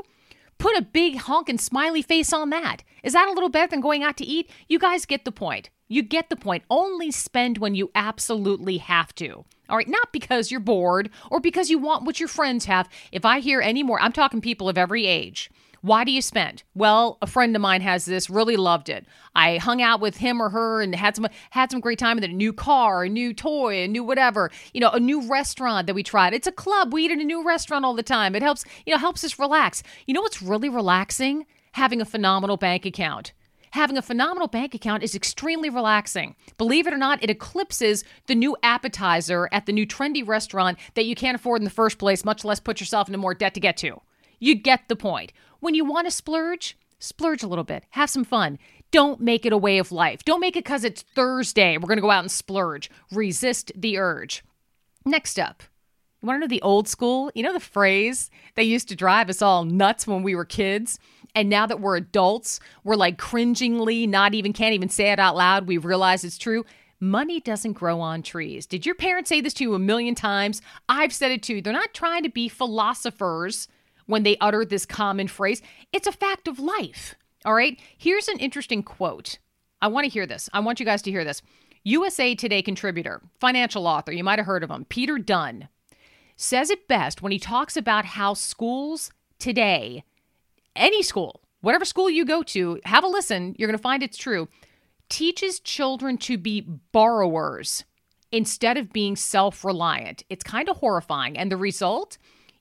[0.59, 2.83] Put a big honking smiley face on that.
[3.01, 4.49] Is that a little better than going out to eat?
[4.67, 5.69] You guys get the point.
[5.87, 6.65] You get the point.
[6.69, 9.45] Only spend when you absolutely have to.
[9.69, 12.89] All right, not because you're bored or because you want what your friends have.
[13.13, 15.49] If I hear any more, I'm talking people of every age.
[15.81, 16.63] Why do you spend?
[16.75, 19.05] Well, a friend of mine has this, really loved it.
[19.35, 22.23] I hung out with him or her and had some had some great time with
[22.23, 22.31] it.
[22.31, 25.93] A new car, a new toy, a new whatever, you know, a new restaurant that
[25.93, 26.33] we tried.
[26.33, 26.93] It's a club.
[26.93, 28.35] We eat at a new restaurant all the time.
[28.35, 29.83] It helps, you know, helps us relax.
[30.05, 31.45] You know what's really relaxing?
[31.73, 33.33] Having a phenomenal bank account
[33.71, 36.35] having a phenomenal bank account is extremely relaxing.
[36.57, 41.05] Believe it or not, it eclipses the new appetizer at the new trendy restaurant that
[41.05, 43.59] you can't afford in the first place, much less put yourself into more debt to
[43.59, 44.01] get to.
[44.39, 45.33] You get the point.
[45.59, 48.57] When you want to splurge, splurge a little bit, have some fun.
[48.91, 50.25] Don't make it a way of life.
[50.25, 51.77] Don't make it because it's Thursday.
[51.77, 52.89] We're going to go out and splurge.
[53.11, 54.43] Resist the urge.
[55.05, 55.63] Next up,
[56.21, 57.31] you want to know the old school?
[57.35, 60.99] You know the phrase that used to drive us all nuts when we were kids?
[61.35, 65.35] And now that we're adults, we're like cringingly, not even, can't even say it out
[65.35, 65.67] loud.
[65.67, 66.65] We realize it's true.
[66.99, 68.65] Money doesn't grow on trees.
[68.65, 70.61] Did your parents say this to you a million times?
[70.89, 71.61] I've said it too.
[71.61, 73.67] They're not trying to be philosophers
[74.09, 75.61] when they utter this common phrase.
[75.93, 77.13] It's a fact of life.
[77.45, 77.79] All right.
[77.95, 79.37] Here's an interesting quote.
[79.81, 80.49] I want to hear this.
[80.51, 81.41] I want you guys to hear this.
[81.83, 85.69] USA Today contributor, financial author, you might have heard of him, Peter Dunn,
[86.35, 90.03] says it best when he talks about how schools today
[90.75, 93.55] any school, whatever school you go to, have a listen.
[93.57, 94.47] You're going to find it's true.
[95.07, 97.85] Teaches children to be borrowers
[98.31, 100.23] instead of being self reliant.
[100.29, 101.37] It's kind of horrifying.
[101.37, 102.17] And the result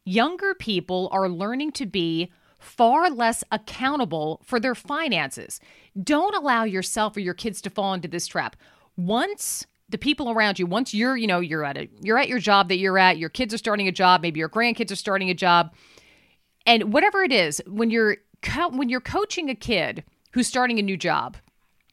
[0.08, 5.60] younger people are learning to be far less accountable for their finances.
[6.02, 8.56] Don't allow yourself or your kids to fall into this trap.
[8.96, 12.38] Once the people around you, once you're, you know, you're at a you're at your
[12.38, 15.30] job that you're at, your kids are starting a job, maybe your grandkids are starting
[15.30, 15.72] a job,
[16.66, 20.82] and whatever it is, when you're co- when you're coaching a kid who's starting a
[20.82, 21.36] new job,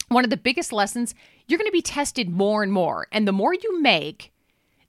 [0.09, 1.13] one of the biggest lessons,
[1.47, 3.07] you're going to be tested more and more.
[3.11, 4.33] And the more you make,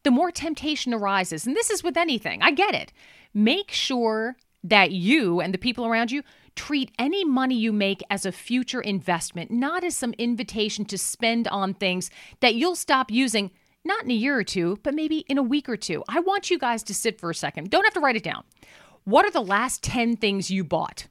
[0.02, 1.46] the more temptation arises.
[1.46, 2.42] And this is with anything.
[2.42, 2.92] I get it.
[3.36, 6.22] Make sure that you and the people around you
[6.54, 11.46] treat any money you make as a future investment, not as some invitation to spend
[11.48, 12.08] on things
[12.40, 13.50] that you'll stop using
[13.84, 16.02] not in a year or two, but maybe in a week or two.
[16.08, 17.68] I want you guys to sit for a second.
[17.68, 18.42] Don't have to write it down.
[19.04, 21.06] What are the last 10 things you bought?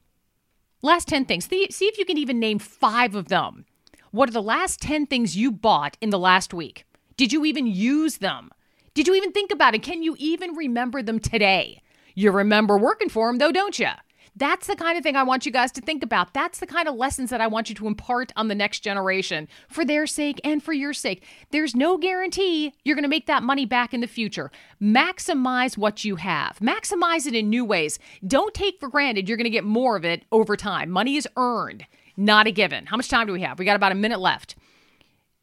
[0.82, 1.46] Last 10 things.
[1.46, 3.66] See, if you can even name five of them.
[4.10, 6.88] What are the last 10 things you bought in the last week?
[7.18, 8.50] Did you even use them?
[8.96, 9.84] Did you even think about it?
[9.84, 11.84] Can you even remember them today?
[12.16, 13.90] You remember working for them, though, don't you?
[14.38, 16.34] That's the kind of thing I want you guys to think about.
[16.34, 19.48] That's the kind of lessons that I want you to impart on the next generation
[19.70, 21.24] for their sake and for your sake.
[21.52, 24.52] There's no guarantee you're going to make that money back in the future.
[24.82, 28.00] Maximize what you have, maximize it in new ways.
[28.26, 30.90] Don't take for granted you're going to get more of it over time.
[30.90, 31.86] Money is earned,
[32.18, 32.88] not a given.
[32.88, 33.58] How much time do we have?
[33.60, 34.56] We got about a minute left.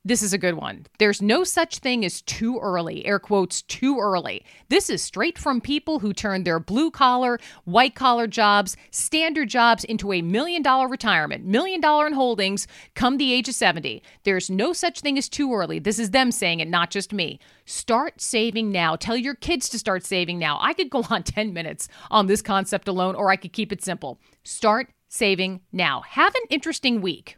[0.04, 0.86] This is a good one.
[0.98, 4.44] There's no such thing as too early, air quotes, too early.
[4.68, 9.84] This is straight from people who turned their blue collar, white collar jobs, standard jobs
[9.84, 14.02] into a million dollar retirement, million dollar in holdings come the age of 70.
[14.24, 15.78] There's no such thing as too early.
[15.78, 17.38] This is them saying it, not just me.
[17.64, 18.96] Start saving now.
[18.96, 20.58] Tell your kids to start saving now.
[20.60, 23.84] I could go on 10 minutes on this concept alone, or I could keep it
[23.84, 24.18] simple.
[24.42, 26.00] Start saving now.
[26.08, 27.36] Have an interesting week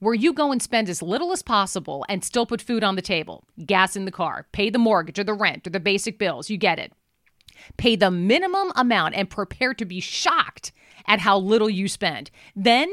[0.00, 3.02] where you go and spend as little as possible and still put food on the
[3.02, 6.50] table, gas in the car, pay the mortgage or the rent or the basic bills.
[6.50, 6.92] You get it.
[7.76, 10.72] Pay the minimum amount and prepare to be shocked
[11.06, 12.30] at how little you spend.
[12.56, 12.90] Then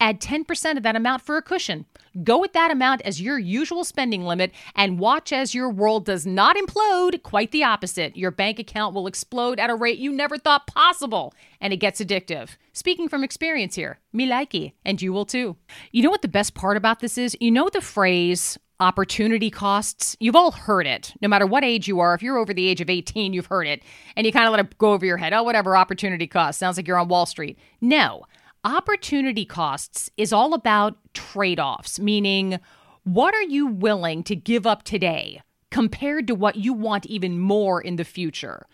[0.00, 1.84] add 10% of that amount for a cushion.
[2.22, 6.26] Go with that amount as your usual spending limit and watch as your world does
[6.26, 7.22] not implode.
[7.22, 8.16] Quite the opposite.
[8.16, 12.00] Your bank account will explode at a rate you never thought possible, and it gets
[12.00, 12.56] addictive.
[12.72, 15.56] Speaking from experience here, me likey, and you will too.
[15.92, 17.36] You know what the best part about this is?
[17.40, 20.16] You know the phrase, opportunity costs.
[20.20, 21.14] You've all heard it.
[21.20, 23.66] No matter what age you are, if you're over the age of 18, you've heard
[23.66, 23.82] it.
[24.16, 25.32] And you kind of let it go over your head.
[25.32, 26.58] Oh, whatever, opportunity costs.
[26.58, 27.58] Sounds like you're on Wall Street.
[27.80, 28.24] No.
[28.66, 32.58] Opportunity costs is all about trade offs, meaning
[33.04, 35.40] what are you willing to give up today
[35.70, 38.66] compared to what you want even more in the future?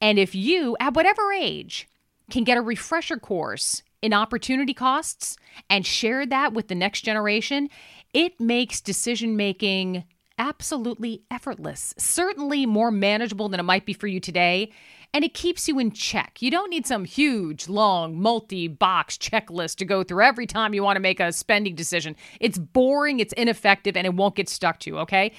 [0.00, 1.88] And if you, at whatever age,
[2.30, 5.36] can get a refresher course in opportunity costs
[5.68, 7.70] and share that with the next generation,
[8.14, 10.04] it makes decision making
[10.38, 14.70] absolutely effortless, certainly more manageable than it might be for you today
[15.12, 16.40] and it keeps you in check.
[16.40, 20.82] You don't need some huge, long, multi box checklist to go through every time you
[20.82, 22.16] want to make a spending decision.
[22.40, 25.32] It's boring, it's ineffective, and it won't get stuck to, you, okay?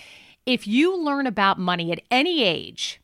[0.45, 2.99] If you learn about money at any age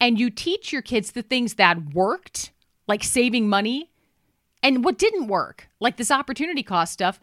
[0.00, 2.52] and you teach your kids the things that worked,
[2.86, 3.90] like saving money,
[4.62, 7.20] and what didn't work, like this opportunity cost stuff,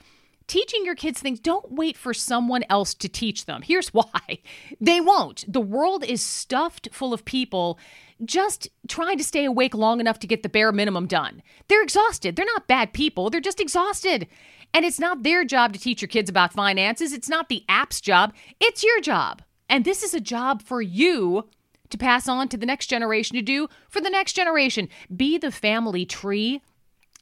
[0.47, 3.61] teaching your kids things, don't wait for someone else to teach them.
[3.61, 4.39] Here's why
[4.79, 5.45] they won't.
[5.51, 7.79] The world is stuffed full of people
[8.23, 11.41] just trying to stay awake long enough to get the bare minimum done.
[11.67, 12.35] They're exhausted.
[12.35, 14.27] They're not bad people, they're just exhausted.
[14.73, 17.13] And it's not their job to teach your kids about finances.
[17.13, 18.33] It's not the app's job.
[18.59, 19.41] It's your job.
[19.69, 21.47] And this is a job for you
[21.89, 24.89] to pass on to the next generation to do for the next generation.
[25.15, 26.61] Be the family tree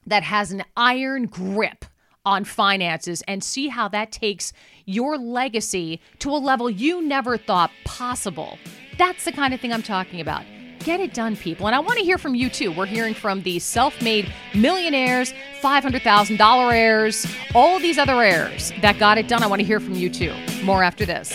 [0.05, 1.85] that has an iron grip
[2.25, 4.53] on finances and see how that takes
[4.85, 8.57] your legacy to a level you never thought possible.
[8.97, 10.43] That's the kind of thing I'm talking about.
[10.79, 11.67] Get it done, people.
[11.67, 12.71] And I want to hear from you too.
[12.71, 19.17] We're hearing from the self made millionaires, $500,000 heirs, all these other heirs that got
[19.17, 19.43] it done.
[19.43, 20.33] I want to hear from you too.
[20.63, 21.33] More after this.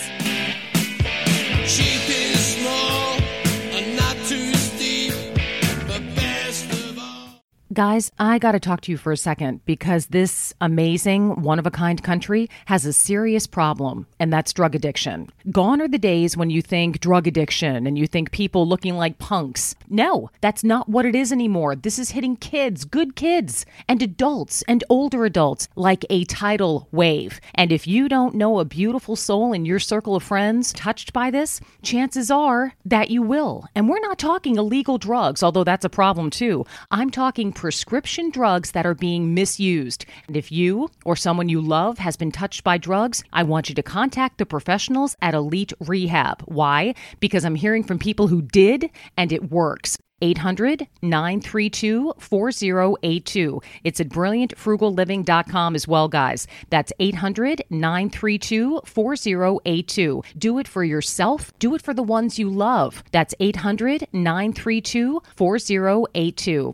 [7.71, 11.67] Guys, I got to talk to you for a second because this amazing, one of
[11.67, 15.29] a kind country has a serious problem, and that's drug addiction.
[15.51, 19.19] Gone are the days when you think drug addiction and you think people looking like
[19.19, 19.75] punks.
[19.87, 21.75] No, that's not what it is anymore.
[21.75, 27.39] This is hitting kids, good kids, and adults and older adults like a tidal wave.
[27.53, 31.29] And if you don't know a beautiful soul in your circle of friends touched by
[31.29, 33.65] this, chances are that you will.
[33.75, 36.65] And we're not talking illegal drugs, although that's a problem too.
[36.89, 40.05] I'm talking prescription drugs that are being misused.
[40.27, 43.75] And if you or someone you love has been touched by drugs, I want you
[43.75, 46.41] to contact the professionals at Elite Rehab.
[46.45, 46.95] Why?
[47.19, 49.97] Because I'm hearing from people who did and it works.
[50.21, 53.61] 800 932 4082.
[53.83, 56.47] It's at brilliantfrugalliving.com as well, guys.
[56.69, 60.23] That's 800 932 4082.
[60.37, 63.03] Do it for yourself, do it for the ones you love.
[63.11, 66.73] That's 800 932 4082.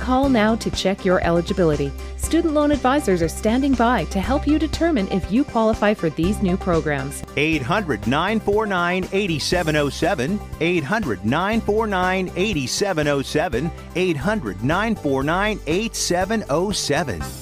[0.00, 1.92] Call now to check your eligibility.
[2.16, 6.40] Student loan advisors are standing by to help you determine if you qualify for these
[6.42, 7.22] new programs.
[7.36, 10.40] 800 949 8707.
[10.60, 13.70] 800 949 8707.
[13.94, 17.39] 800 949 8707.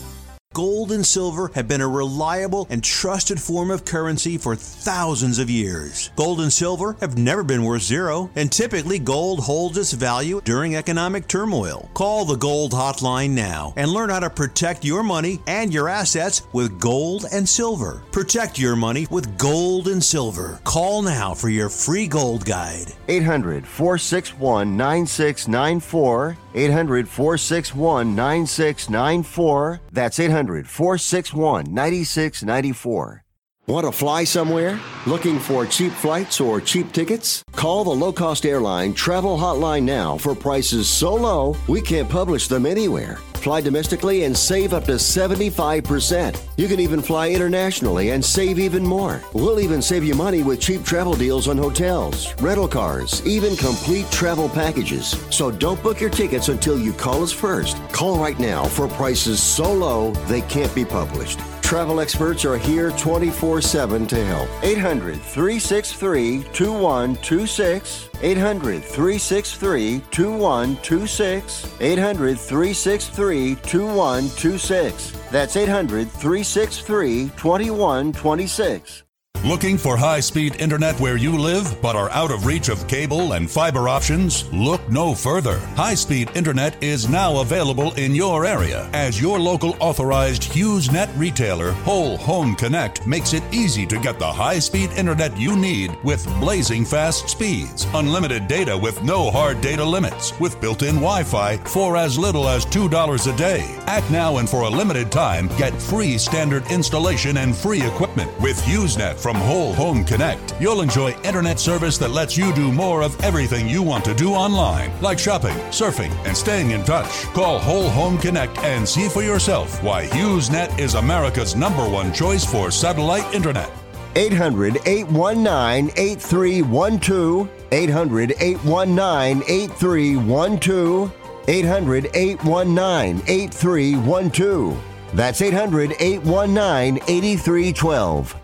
[0.58, 5.48] Gold and silver have been a reliable and trusted form of currency for thousands of
[5.48, 6.10] years.
[6.16, 10.74] Gold and silver have never been worth zero, and typically gold holds its value during
[10.74, 11.88] economic turmoil.
[11.94, 16.42] Call the Gold Hotline now and learn how to protect your money and your assets
[16.52, 18.02] with gold and silver.
[18.10, 20.58] Protect your money with gold and silver.
[20.64, 22.92] Call now for your free gold guide.
[23.06, 26.36] 800 461 9694.
[26.54, 29.80] 800 461 9694.
[29.92, 33.24] That's 800 461 9694.
[33.68, 34.80] Want to fly somewhere?
[35.04, 37.44] Looking for cheap flights or cheap tickets?
[37.52, 42.48] Call the low cost airline travel hotline now for prices so low we can't publish
[42.48, 43.16] them anywhere.
[43.34, 46.40] Fly domestically and save up to 75%.
[46.56, 49.20] You can even fly internationally and save even more.
[49.34, 54.10] We'll even save you money with cheap travel deals on hotels, rental cars, even complete
[54.10, 55.10] travel packages.
[55.28, 57.76] So don't book your tickets until you call us first.
[57.92, 61.38] Call right now for prices so low they can't be published.
[61.68, 64.48] Travel experts are here 24 7 to help.
[64.62, 68.08] 800 363 2126.
[68.22, 71.76] 800 363 2126.
[71.78, 75.12] 800 363 2126.
[75.30, 79.02] That's 800 363 2126.
[79.44, 83.34] Looking for high speed internet where you live but are out of reach of cable
[83.34, 84.52] and fiber options?
[84.52, 85.60] Look no further.
[85.76, 91.70] High speed internet is now available in your area as your local authorized HughesNet retailer,
[91.70, 96.26] Whole Home Connect, makes it easy to get the high speed internet you need with
[96.40, 101.58] blazing fast speeds, unlimited data with no hard data limits, with built in Wi Fi
[101.58, 103.64] for as little as $2 a day.
[103.86, 108.60] Act now and for a limited time, get free standard installation and free equipment with
[108.62, 110.54] HughesNet from Whole Home Connect.
[110.58, 114.32] You'll enjoy internet service that lets you do more of everything you want to do
[114.32, 117.24] online, like shopping, surfing, and staying in touch.
[117.34, 122.42] Call Whole Home Connect and see for yourself why HughesNet is America's number one choice
[122.42, 123.70] for satellite internet.
[124.16, 127.50] 800 819 8312.
[127.70, 131.12] 800 819 8312.
[131.48, 134.82] 800 819 8312.
[135.12, 138.37] That's 800 819 8312.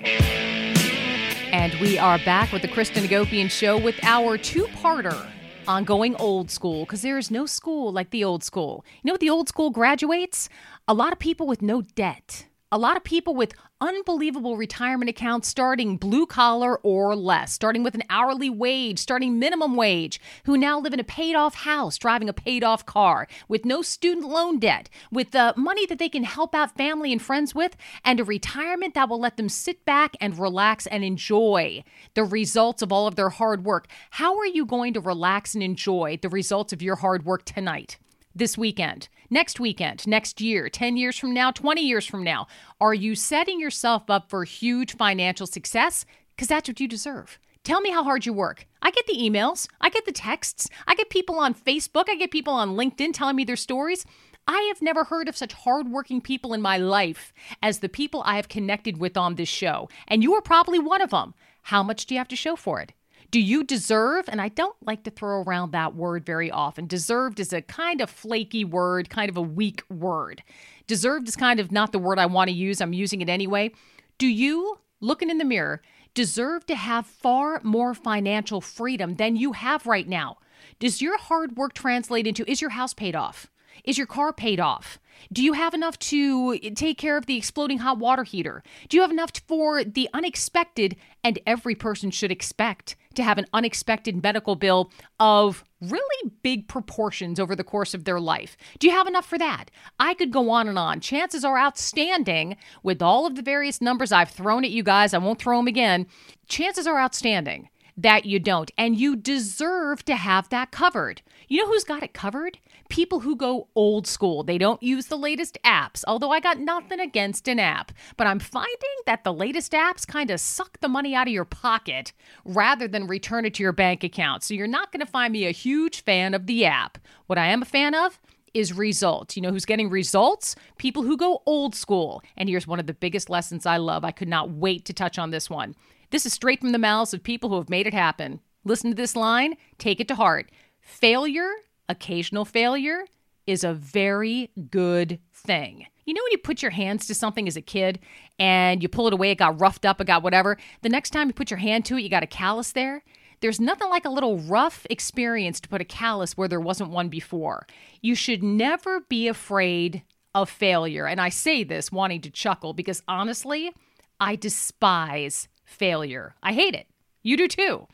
[0.00, 5.26] And we are back with the Kristen Hagopian Show with our two parter
[5.66, 8.84] on going old school because there is no school like the old school.
[9.02, 10.48] You know what the old school graduates?
[10.86, 12.47] A lot of people with no debt.
[12.70, 17.94] A lot of people with unbelievable retirement accounts starting blue collar or less, starting with
[17.94, 22.28] an hourly wage, starting minimum wage, who now live in a paid off house, driving
[22.28, 26.24] a paid off car, with no student loan debt, with the money that they can
[26.24, 30.14] help out family and friends with, and a retirement that will let them sit back
[30.20, 33.86] and relax and enjoy the results of all of their hard work.
[34.10, 37.96] How are you going to relax and enjoy the results of your hard work tonight?
[38.38, 42.46] This weekend, next weekend, next year, 10 years from now, 20 years from now?
[42.80, 46.06] Are you setting yourself up for huge financial success?
[46.34, 47.38] Because that's what you deserve.
[47.64, 48.66] Tell me how hard you work.
[48.80, 52.30] I get the emails, I get the texts, I get people on Facebook, I get
[52.30, 54.06] people on LinkedIn telling me their stories.
[54.46, 58.36] I have never heard of such hardworking people in my life as the people I
[58.36, 59.90] have connected with on this show.
[60.06, 61.34] And you are probably one of them.
[61.62, 62.94] How much do you have to show for it?
[63.30, 64.26] Do you deserve?
[64.28, 66.86] And I don't like to throw around that word very often.
[66.86, 70.42] Deserved is a kind of flaky word, kind of a weak word.
[70.86, 72.80] Deserved is kind of not the word I want to use.
[72.80, 73.72] I'm using it anyway.
[74.16, 75.82] Do you, looking in the mirror,
[76.14, 80.38] deserve to have far more financial freedom than you have right now?
[80.78, 83.50] Does your hard work translate into is your house paid off?
[83.84, 84.98] Is your car paid off?
[85.32, 88.62] Do you have enough to take care of the exploding hot water heater?
[88.88, 90.96] Do you have enough for the unexpected?
[91.22, 94.90] And every person should expect to have an unexpected medical bill
[95.20, 98.56] of really big proportions over the course of their life.
[98.78, 99.70] Do you have enough for that?
[99.98, 101.00] I could go on and on.
[101.00, 105.12] Chances are outstanding with all of the various numbers I've thrown at you guys.
[105.12, 106.06] I won't throw them again.
[106.48, 108.70] Chances are outstanding that you don't.
[108.78, 111.20] And you deserve to have that covered.
[111.48, 112.58] You know who's got it covered?
[112.88, 114.42] People who go old school.
[114.42, 117.92] They don't use the latest apps, although I got nothing against an app.
[118.16, 121.44] But I'm finding that the latest apps kind of suck the money out of your
[121.44, 122.12] pocket
[122.44, 124.42] rather than return it to your bank account.
[124.42, 126.98] So you're not going to find me a huge fan of the app.
[127.26, 128.18] What I am a fan of
[128.54, 129.36] is results.
[129.36, 130.56] You know who's getting results?
[130.78, 132.22] People who go old school.
[132.36, 134.04] And here's one of the biggest lessons I love.
[134.04, 135.74] I could not wait to touch on this one.
[136.10, 138.40] This is straight from the mouths of people who have made it happen.
[138.64, 140.50] Listen to this line, take it to heart.
[140.80, 141.50] Failure,
[141.88, 143.04] occasional failure,
[143.46, 145.86] is a very good thing.
[146.04, 147.98] You know when you put your hands to something as a kid
[148.38, 150.58] and you pull it away, it got roughed up, it got whatever.
[150.82, 153.02] The next time you put your hand to it, you got a callus there.
[153.40, 157.08] There's nothing like a little rough experience to put a callus where there wasn't one
[157.08, 157.66] before.
[158.02, 160.02] You should never be afraid
[160.34, 161.06] of failure.
[161.06, 163.72] And I say this wanting to chuckle because honestly,
[164.20, 166.34] I despise failure.
[166.42, 166.86] I hate it.
[167.22, 167.86] You do too.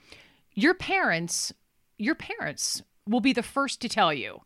[0.54, 1.52] Your parents,
[1.98, 4.40] your parents will be the first to tell you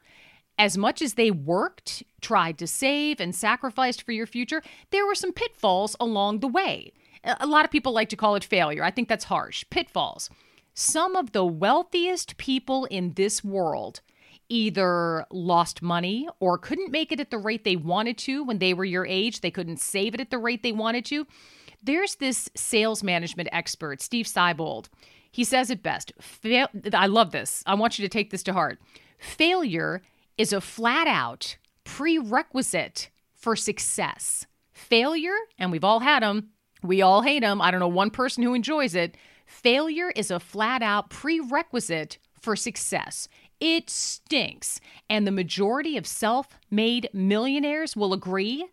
[0.59, 5.15] as much as they worked, tried to save, and sacrificed for your future, there were
[5.15, 6.93] some pitfalls along the way.
[7.25, 8.83] A lot of people like to call it failure.
[8.83, 9.65] I think that's harsh.
[9.71, 10.29] Pitfalls.
[10.75, 14.01] Some of the wealthiest people in this world
[14.49, 18.73] either lost money or couldn't make it at the rate they wanted to when they
[18.73, 19.41] were your age.
[19.41, 21.27] They couldn't save it at the rate they wanted to.
[21.83, 24.89] There's this sales management expert, Steve Siebold.
[25.31, 26.13] He says it best.
[26.21, 27.63] Fail- I love this.
[27.67, 28.79] I want you to take this to heart.
[29.19, 30.03] Failure
[30.37, 34.47] is a flat out prerequisite for success.
[34.73, 36.51] Failure, and we've all had them,
[36.83, 37.61] we all hate them.
[37.61, 39.17] I don't know one person who enjoys it.
[39.47, 43.29] Failure is a flat out prerequisite for success.
[43.61, 44.81] It stinks.
[45.11, 48.69] And the majority of self made millionaires will agree.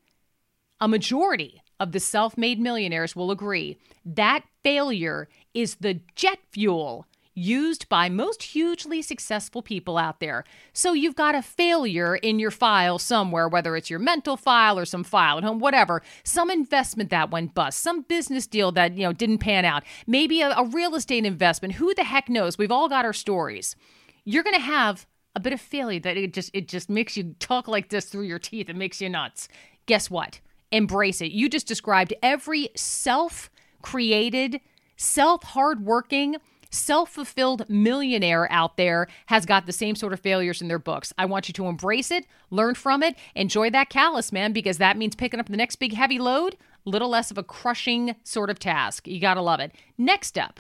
[0.80, 7.08] A majority of the self made millionaires will agree that failure is the jet fuel
[7.38, 10.46] used by most hugely successful people out there.
[10.72, 14.86] So you've got a failure in your file somewhere, whether it's your mental file or
[14.86, 19.04] some file at home, whatever, some investment that went bust, some business deal that, you
[19.04, 21.74] know, didn't pan out, maybe a, a real estate investment.
[21.74, 22.58] Who the heck knows?
[22.58, 23.76] We've all got our stories.
[24.24, 27.36] You're going to have a bit of failure that it just it just makes you
[27.40, 28.70] talk like this through your teeth.
[28.70, 29.50] It makes you nuts.
[29.88, 30.40] Guess what?
[30.72, 31.34] Embrace it.
[31.34, 34.62] You just described every self-created,
[34.96, 36.38] self-hardworking,
[36.72, 41.14] self fulfilled millionaire out there has got the same sort of failures in their books.
[41.18, 44.98] I want you to embrace it, learn from it, enjoy that callus, man, because that
[44.98, 48.60] means picking up the next big heavy load, little less of a crushing sort of
[48.60, 49.08] task.
[49.08, 49.72] You got to love it.
[49.98, 50.60] Next up,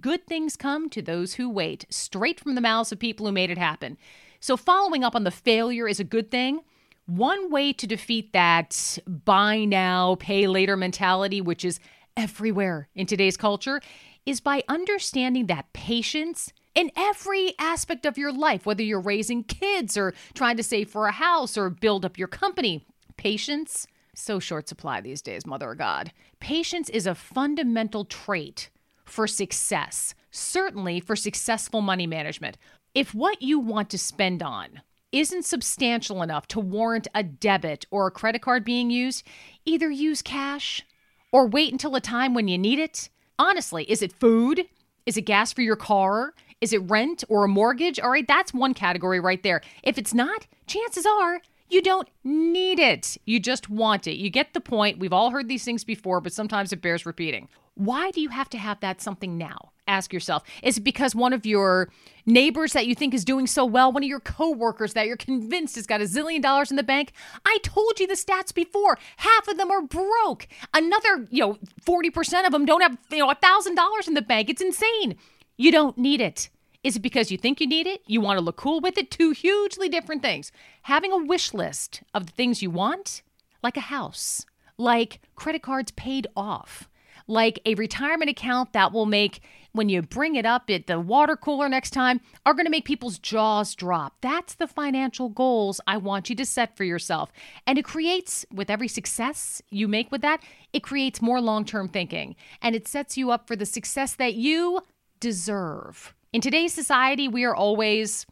[0.00, 3.50] good things come to those who wait, straight from the mouths of people who made
[3.50, 3.96] it happen.
[4.40, 6.60] So, following up on the failure is a good thing.
[7.06, 11.80] One way to defeat that buy now, pay later mentality, which is
[12.20, 13.80] everywhere in today's culture,
[14.26, 19.96] is by understanding that patience in every aspect of your life, whether you're raising kids
[19.96, 24.68] or trying to save for a house or build up your company, patience, so short
[24.68, 26.12] supply these days, mother of God.
[26.40, 28.68] Patience is a fundamental trait
[29.06, 32.58] for success, certainly for successful money management.
[32.94, 38.06] If what you want to spend on isn't substantial enough to warrant a debit or
[38.06, 39.26] a credit card being used,
[39.64, 40.84] either use cash
[41.32, 43.08] or wait until a time when you need it
[43.40, 44.66] honestly, is it food?
[45.06, 46.34] Is it gas for your car?
[46.60, 47.98] Is it rent or a mortgage?
[47.98, 49.62] All right, that's one category right there.
[49.82, 53.16] If it's not, chances are you don't need it.
[53.24, 54.16] You just want it.
[54.16, 54.98] You get the point.
[54.98, 57.48] We've all heard these things before, but sometimes it bears repeating.
[57.74, 59.70] Why do you have to have that something now?
[59.90, 60.44] Ask yourself.
[60.62, 61.90] Is it because one of your
[62.24, 65.74] neighbors that you think is doing so well, one of your coworkers that you're convinced
[65.74, 67.12] has got a zillion dollars in the bank?
[67.44, 68.98] I told you the stats before.
[69.16, 70.46] Half of them are broke.
[70.72, 74.48] Another, you know, 40% of them don't have, you know, a $1,000 in the bank.
[74.48, 75.16] It's insane.
[75.56, 76.50] You don't need it.
[76.84, 78.00] Is it because you think you need it?
[78.06, 79.10] You want to look cool with it?
[79.10, 80.52] Two hugely different things.
[80.82, 83.22] Having a wish list of the things you want,
[83.60, 84.46] like a house,
[84.78, 86.88] like credit cards paid off,
[87.30, 89.40] like a retirement account that will make
[89.72, 92.84] when you bring it up at the water cooler next time are going to make
[92.84, 94.16] people's jaws drop.
[94.20, 97.30] That's the financial goals I want you to set for yourself.
[97.66, 102.34] And it creates with every success you make with that, it creates more long-term thinking
[102.60, 104.80] and it sets you up for the success that you
[105.20, 106.14] deserve.
[106.32, 108.26] In today's society, we are always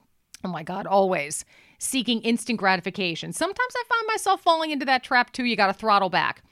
[0.44, 1.44] oh my god, always
[1.78, 3.32] seeking instant gratification.
[3.32, 5.44] Sometimes I find myself falling into that trap too.
[5.44, 6.42] You got to throttle back.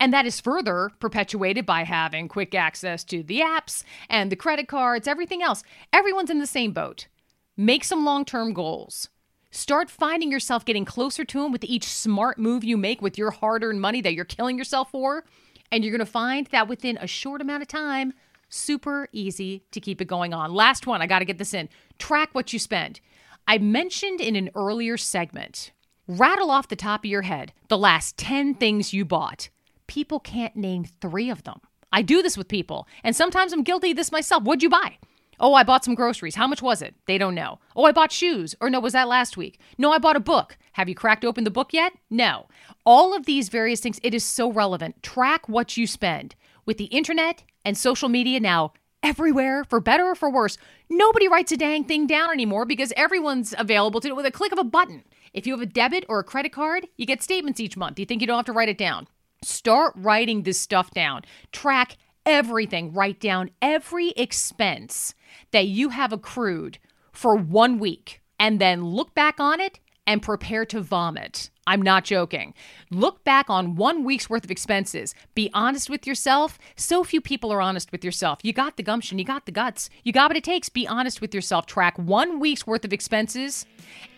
[0.00, 4.68] And that is further perpetuated by having quick access to the apps and the credit
[4.68, 5.64] cards, everything else.
[5.92, 7.08] Everyone's in the same boat.
[7.56, 9.08] Make some long term goals.
[9.50, 13.30] Start finding yourself getting closer to them with each smart move you make with your
[13.30, 15.24] hard earned money that you're killing yourself for.
[15.72, 18.12] And you're going to find that within a short amount of time,
[18.48, 20.54] super easy to keep it going on.
[20.54, 21.68] Last one, I got to get this in.
[21.98, 23.00] Track what you spend.
[23.46, 25.72] I mentioned in an earlier segment,
[26.06, 29.48] rattle off the top of your head the last 10 things you bought
[29.88, 31.60] people can't name three of them.
[31.92, 34.44] I do this with people, and sometimes I'm guilty of this myself.
[34.44, 34.98] What'd you buy?
[35.40, 36.34] Oh, I bought some groceries.
[36.34, 36.94] How much was it?
[37.06, 37.60] They don't know.
[37.76, 38.54] Oh, I bought shoes.
[38.60, 39.60] Or no, was that last week?
[39.78, 40.56] No, I bought a book.
[40.72, 41.92] Have you cracked open the book yet?
[42.10, 42.48] No.
[42.84, 45.02] All of these various things, it is so relevant.
[45.02, 46.34] Track what you spend.
[46.66, 48.72] With the internet and social media now
[49.02, 50.58] everywhere, for better or for worse,
[50.90, 54.32] nobody writes a dang thing down anymore because everyone's available to do it with a
[54.32, 55.04] click of a button.
[55.32, 57.98] If you have a debit or a credit card, you get statements each month.
[57.98, 59.06] You think you don't have to write it down.
[59.42, 61.22] Start writing this stuff down.
[61.52, 62.92] Track everything.
[62.92, 65.14] Write down every expense
[65.52, 66.78] that you have accrued
[67.12, 71.50] for one week and then look back on it and prepare to vomit.
[71.66, 72.54] I'm not joking.
[72.90, 75.14] Look back on one week's worth of expenses.
[75.34, 76.58] Be honest with yourself.
[76.76, 78.38] So few people are honest with yourself.
[78.42, 80.70] You got the gumption, you got the guts, you got what it takes.
[80.70, 81.66] Be honest with yourself.
[81.66, 83.66] Track one week's worth of expenses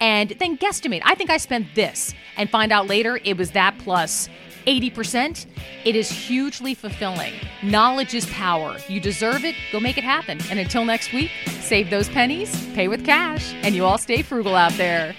[0.00, 1.02] and then guesstimate.
[1.04, 4.28] I think I spent this and find out later it was that plus
[4.70, 5.46] 80%.
[5.84, 7.32] It is hugely fulfilling.
[7.62, 8.76] Knowledge is power.
[8.88, 9.56] You deserve it.
[9.72, 10.38] Go make it happen.
[10.48, 14.54] And until next week, save those pennies, pay with cash, and you all stay frugal
[14.54, 15.14] out there.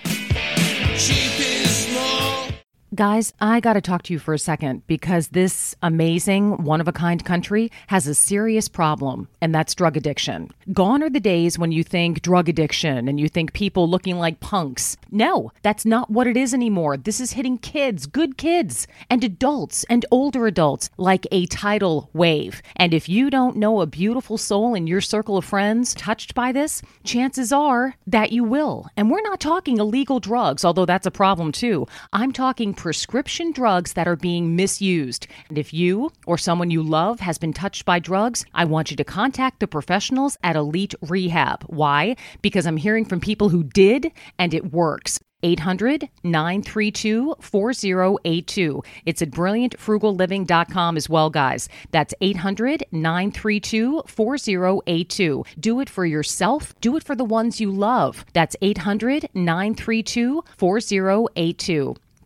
[2.94, 6.90] Guys, I got to talk to you for a second because this amazing, one of
[6.90, 10.52] a kind country has a serious problem, and that's drug addiction.
[10.74, 14.42] Gone are the days when you think drug addiction and you think people looking like
[14.42, 14.98] punks.
[15.10, 16.98] No, that's not what it is anymore.
[16.98, 22.62] This is hitting kids, good kids, and adults and older adults like a tidal wave.
[22.76, 26.52] And if you don't know a beautiful soul in your circle of friends touched by
[26.52, 28.88] this, chances are that you will.
[28.98, 31.88] And we're not talking illegal drugs, although that's a problem too.
[32.12, 35.28] I'm talking prescription drugs that are being misused.
[35.50, 38.98] And if you or someone you love has been touched by drugs, I want you
[38.98, 41.62] to contact the professionals at Elite Rehab.
[41.68, 42.16] Why?
[42.42, 45.20] Because I'm hearing from people who did and it works.
[45.44, 48.84] 800 932 4082.
[49.06, 51.70] It's at brilliantfrugalliving.com as well, guys.
[51.92, 55.46] That's 800 932 4082.
[55.60, 58.26] Do it for yourself, do it for the ones you love.
[58.34, 61.96] That's 800 932 4082.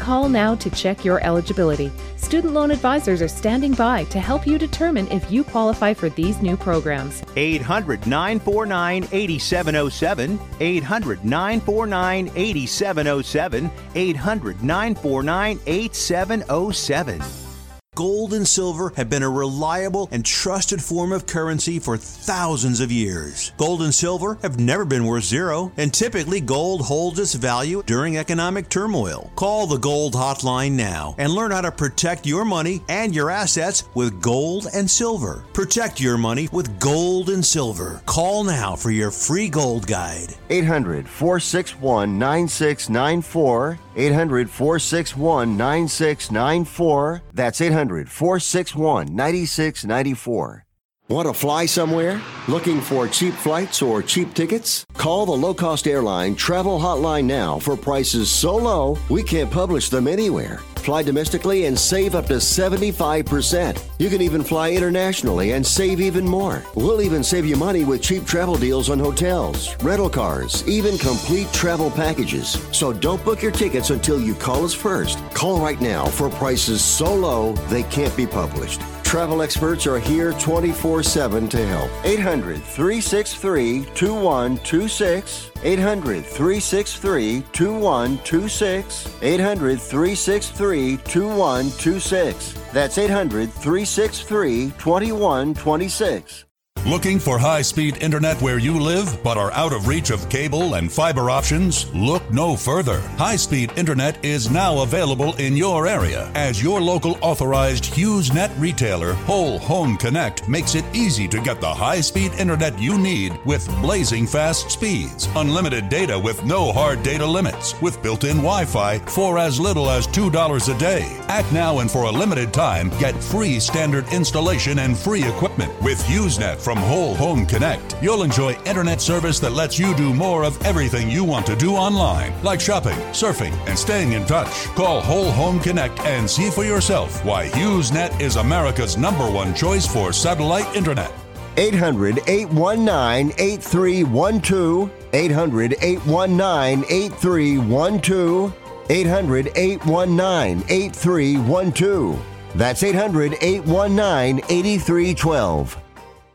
[0.00, 1.92] Call now to check your eligibility.
[2.16, 6.40] Student loan advisors are standing by to help you determine if you qualify for these
[6.40, 7.22] new programs.
[7.36, 10.40] 800 949 8707.
[10.58, 13.70] 800 949 8707.
[13.94, 17.49] 800 949 8707.
[17.96, 22.92] Gold and silver have been a reliable and trusted form of currency for thousands of
[22.92, 23.52] years.
[23.58, 28.16] Gold and silver have never been worth zero, and typically gold holds its value during
[28.16, 29.32] economic turmoil.
[29.34, 33.82] Call the Gold Hotline now and learn how to protect your money and your assets
[33.94, 35.44] with gold and silver.
[35.52, 38.02] Protect your money with gold and silver.
[38.06, 40.36] Call now for your free gold guide.
[40.48, 43.78] 800 461 9694.
[43.96, 47.22] 800 461 9694.
[47.34, 50.66] That's 800 461 9694.
[51.08, 52.20] Want to fly somewhere?
[52.46, 54.84] Looking for cheap flights or cheap tickets?
[54.94, 59.88] Call the low cost airline travel hotline now for prices so low we can't publish
[59.88, 60.60] them anywhere.
[60.80, 63.82] Fly domestically and save up to 75%.
[63.98, 66.64] You can even fly internationally and save even more.
[66.74, 71.52] We'll even save you money with cheap travel deals on hotels, rental cars, even complete
[71.52, 72.58] travel packages.
[72.72, 75.18] So don't book your tickets until you call us first.
[75.34, 78.80] Call right now for prices so low they can't be published.
[79.10, 81.90] Travel experts are here 24 7 to help.
[82.04, 85.50] 800 363 2126.
[85.64, 89.18] 800 363 2126.
[89.20, 92.54] 800 363 2126.
[92.72, 96.44] That's 800 363 2126.
[96.86, 100.76] Looking for high speed internet where you live but are out of reach of cable
[100.76, 101.92] and fiber options?
[101.94, 103.00] Look no further.
[103.18, 109.12] High speed internet is now available in your area as your local authorized HughesNet retailer,
[109.12, 113.68] Whole Home Connect, makes it easy to get the high speed internet you need with
[113.82, 118.98] blazing fast speeds, unlimited data with no hard data limits, with built in Wi Fi
[119.00, 121.04] for as little as $2 a day.
[121.28, 126.02] Act now and for a limited time, get free standard installation and free equipment with
[126.04, 127.96] HughesNet from Whole Home Connect.
[128.00, 131.74] You'll enjoy internet service that lets you do more of everything you want to do
[131.74, 134.66] online, like shopping, surfing, and staying in touch.
[134.76, 139.84] Call Whole Home Connect and see for yourself why HughesNet is America's number one choice
[139.84, 141.12] for satellite internet.
[141.56, 144.92] 800 819 8312.
[145.12, 148.54] 800 819 8312.
[148.90, 152.24] 800 819 8312.
[152.54, 155.89] That's 800 819 8312.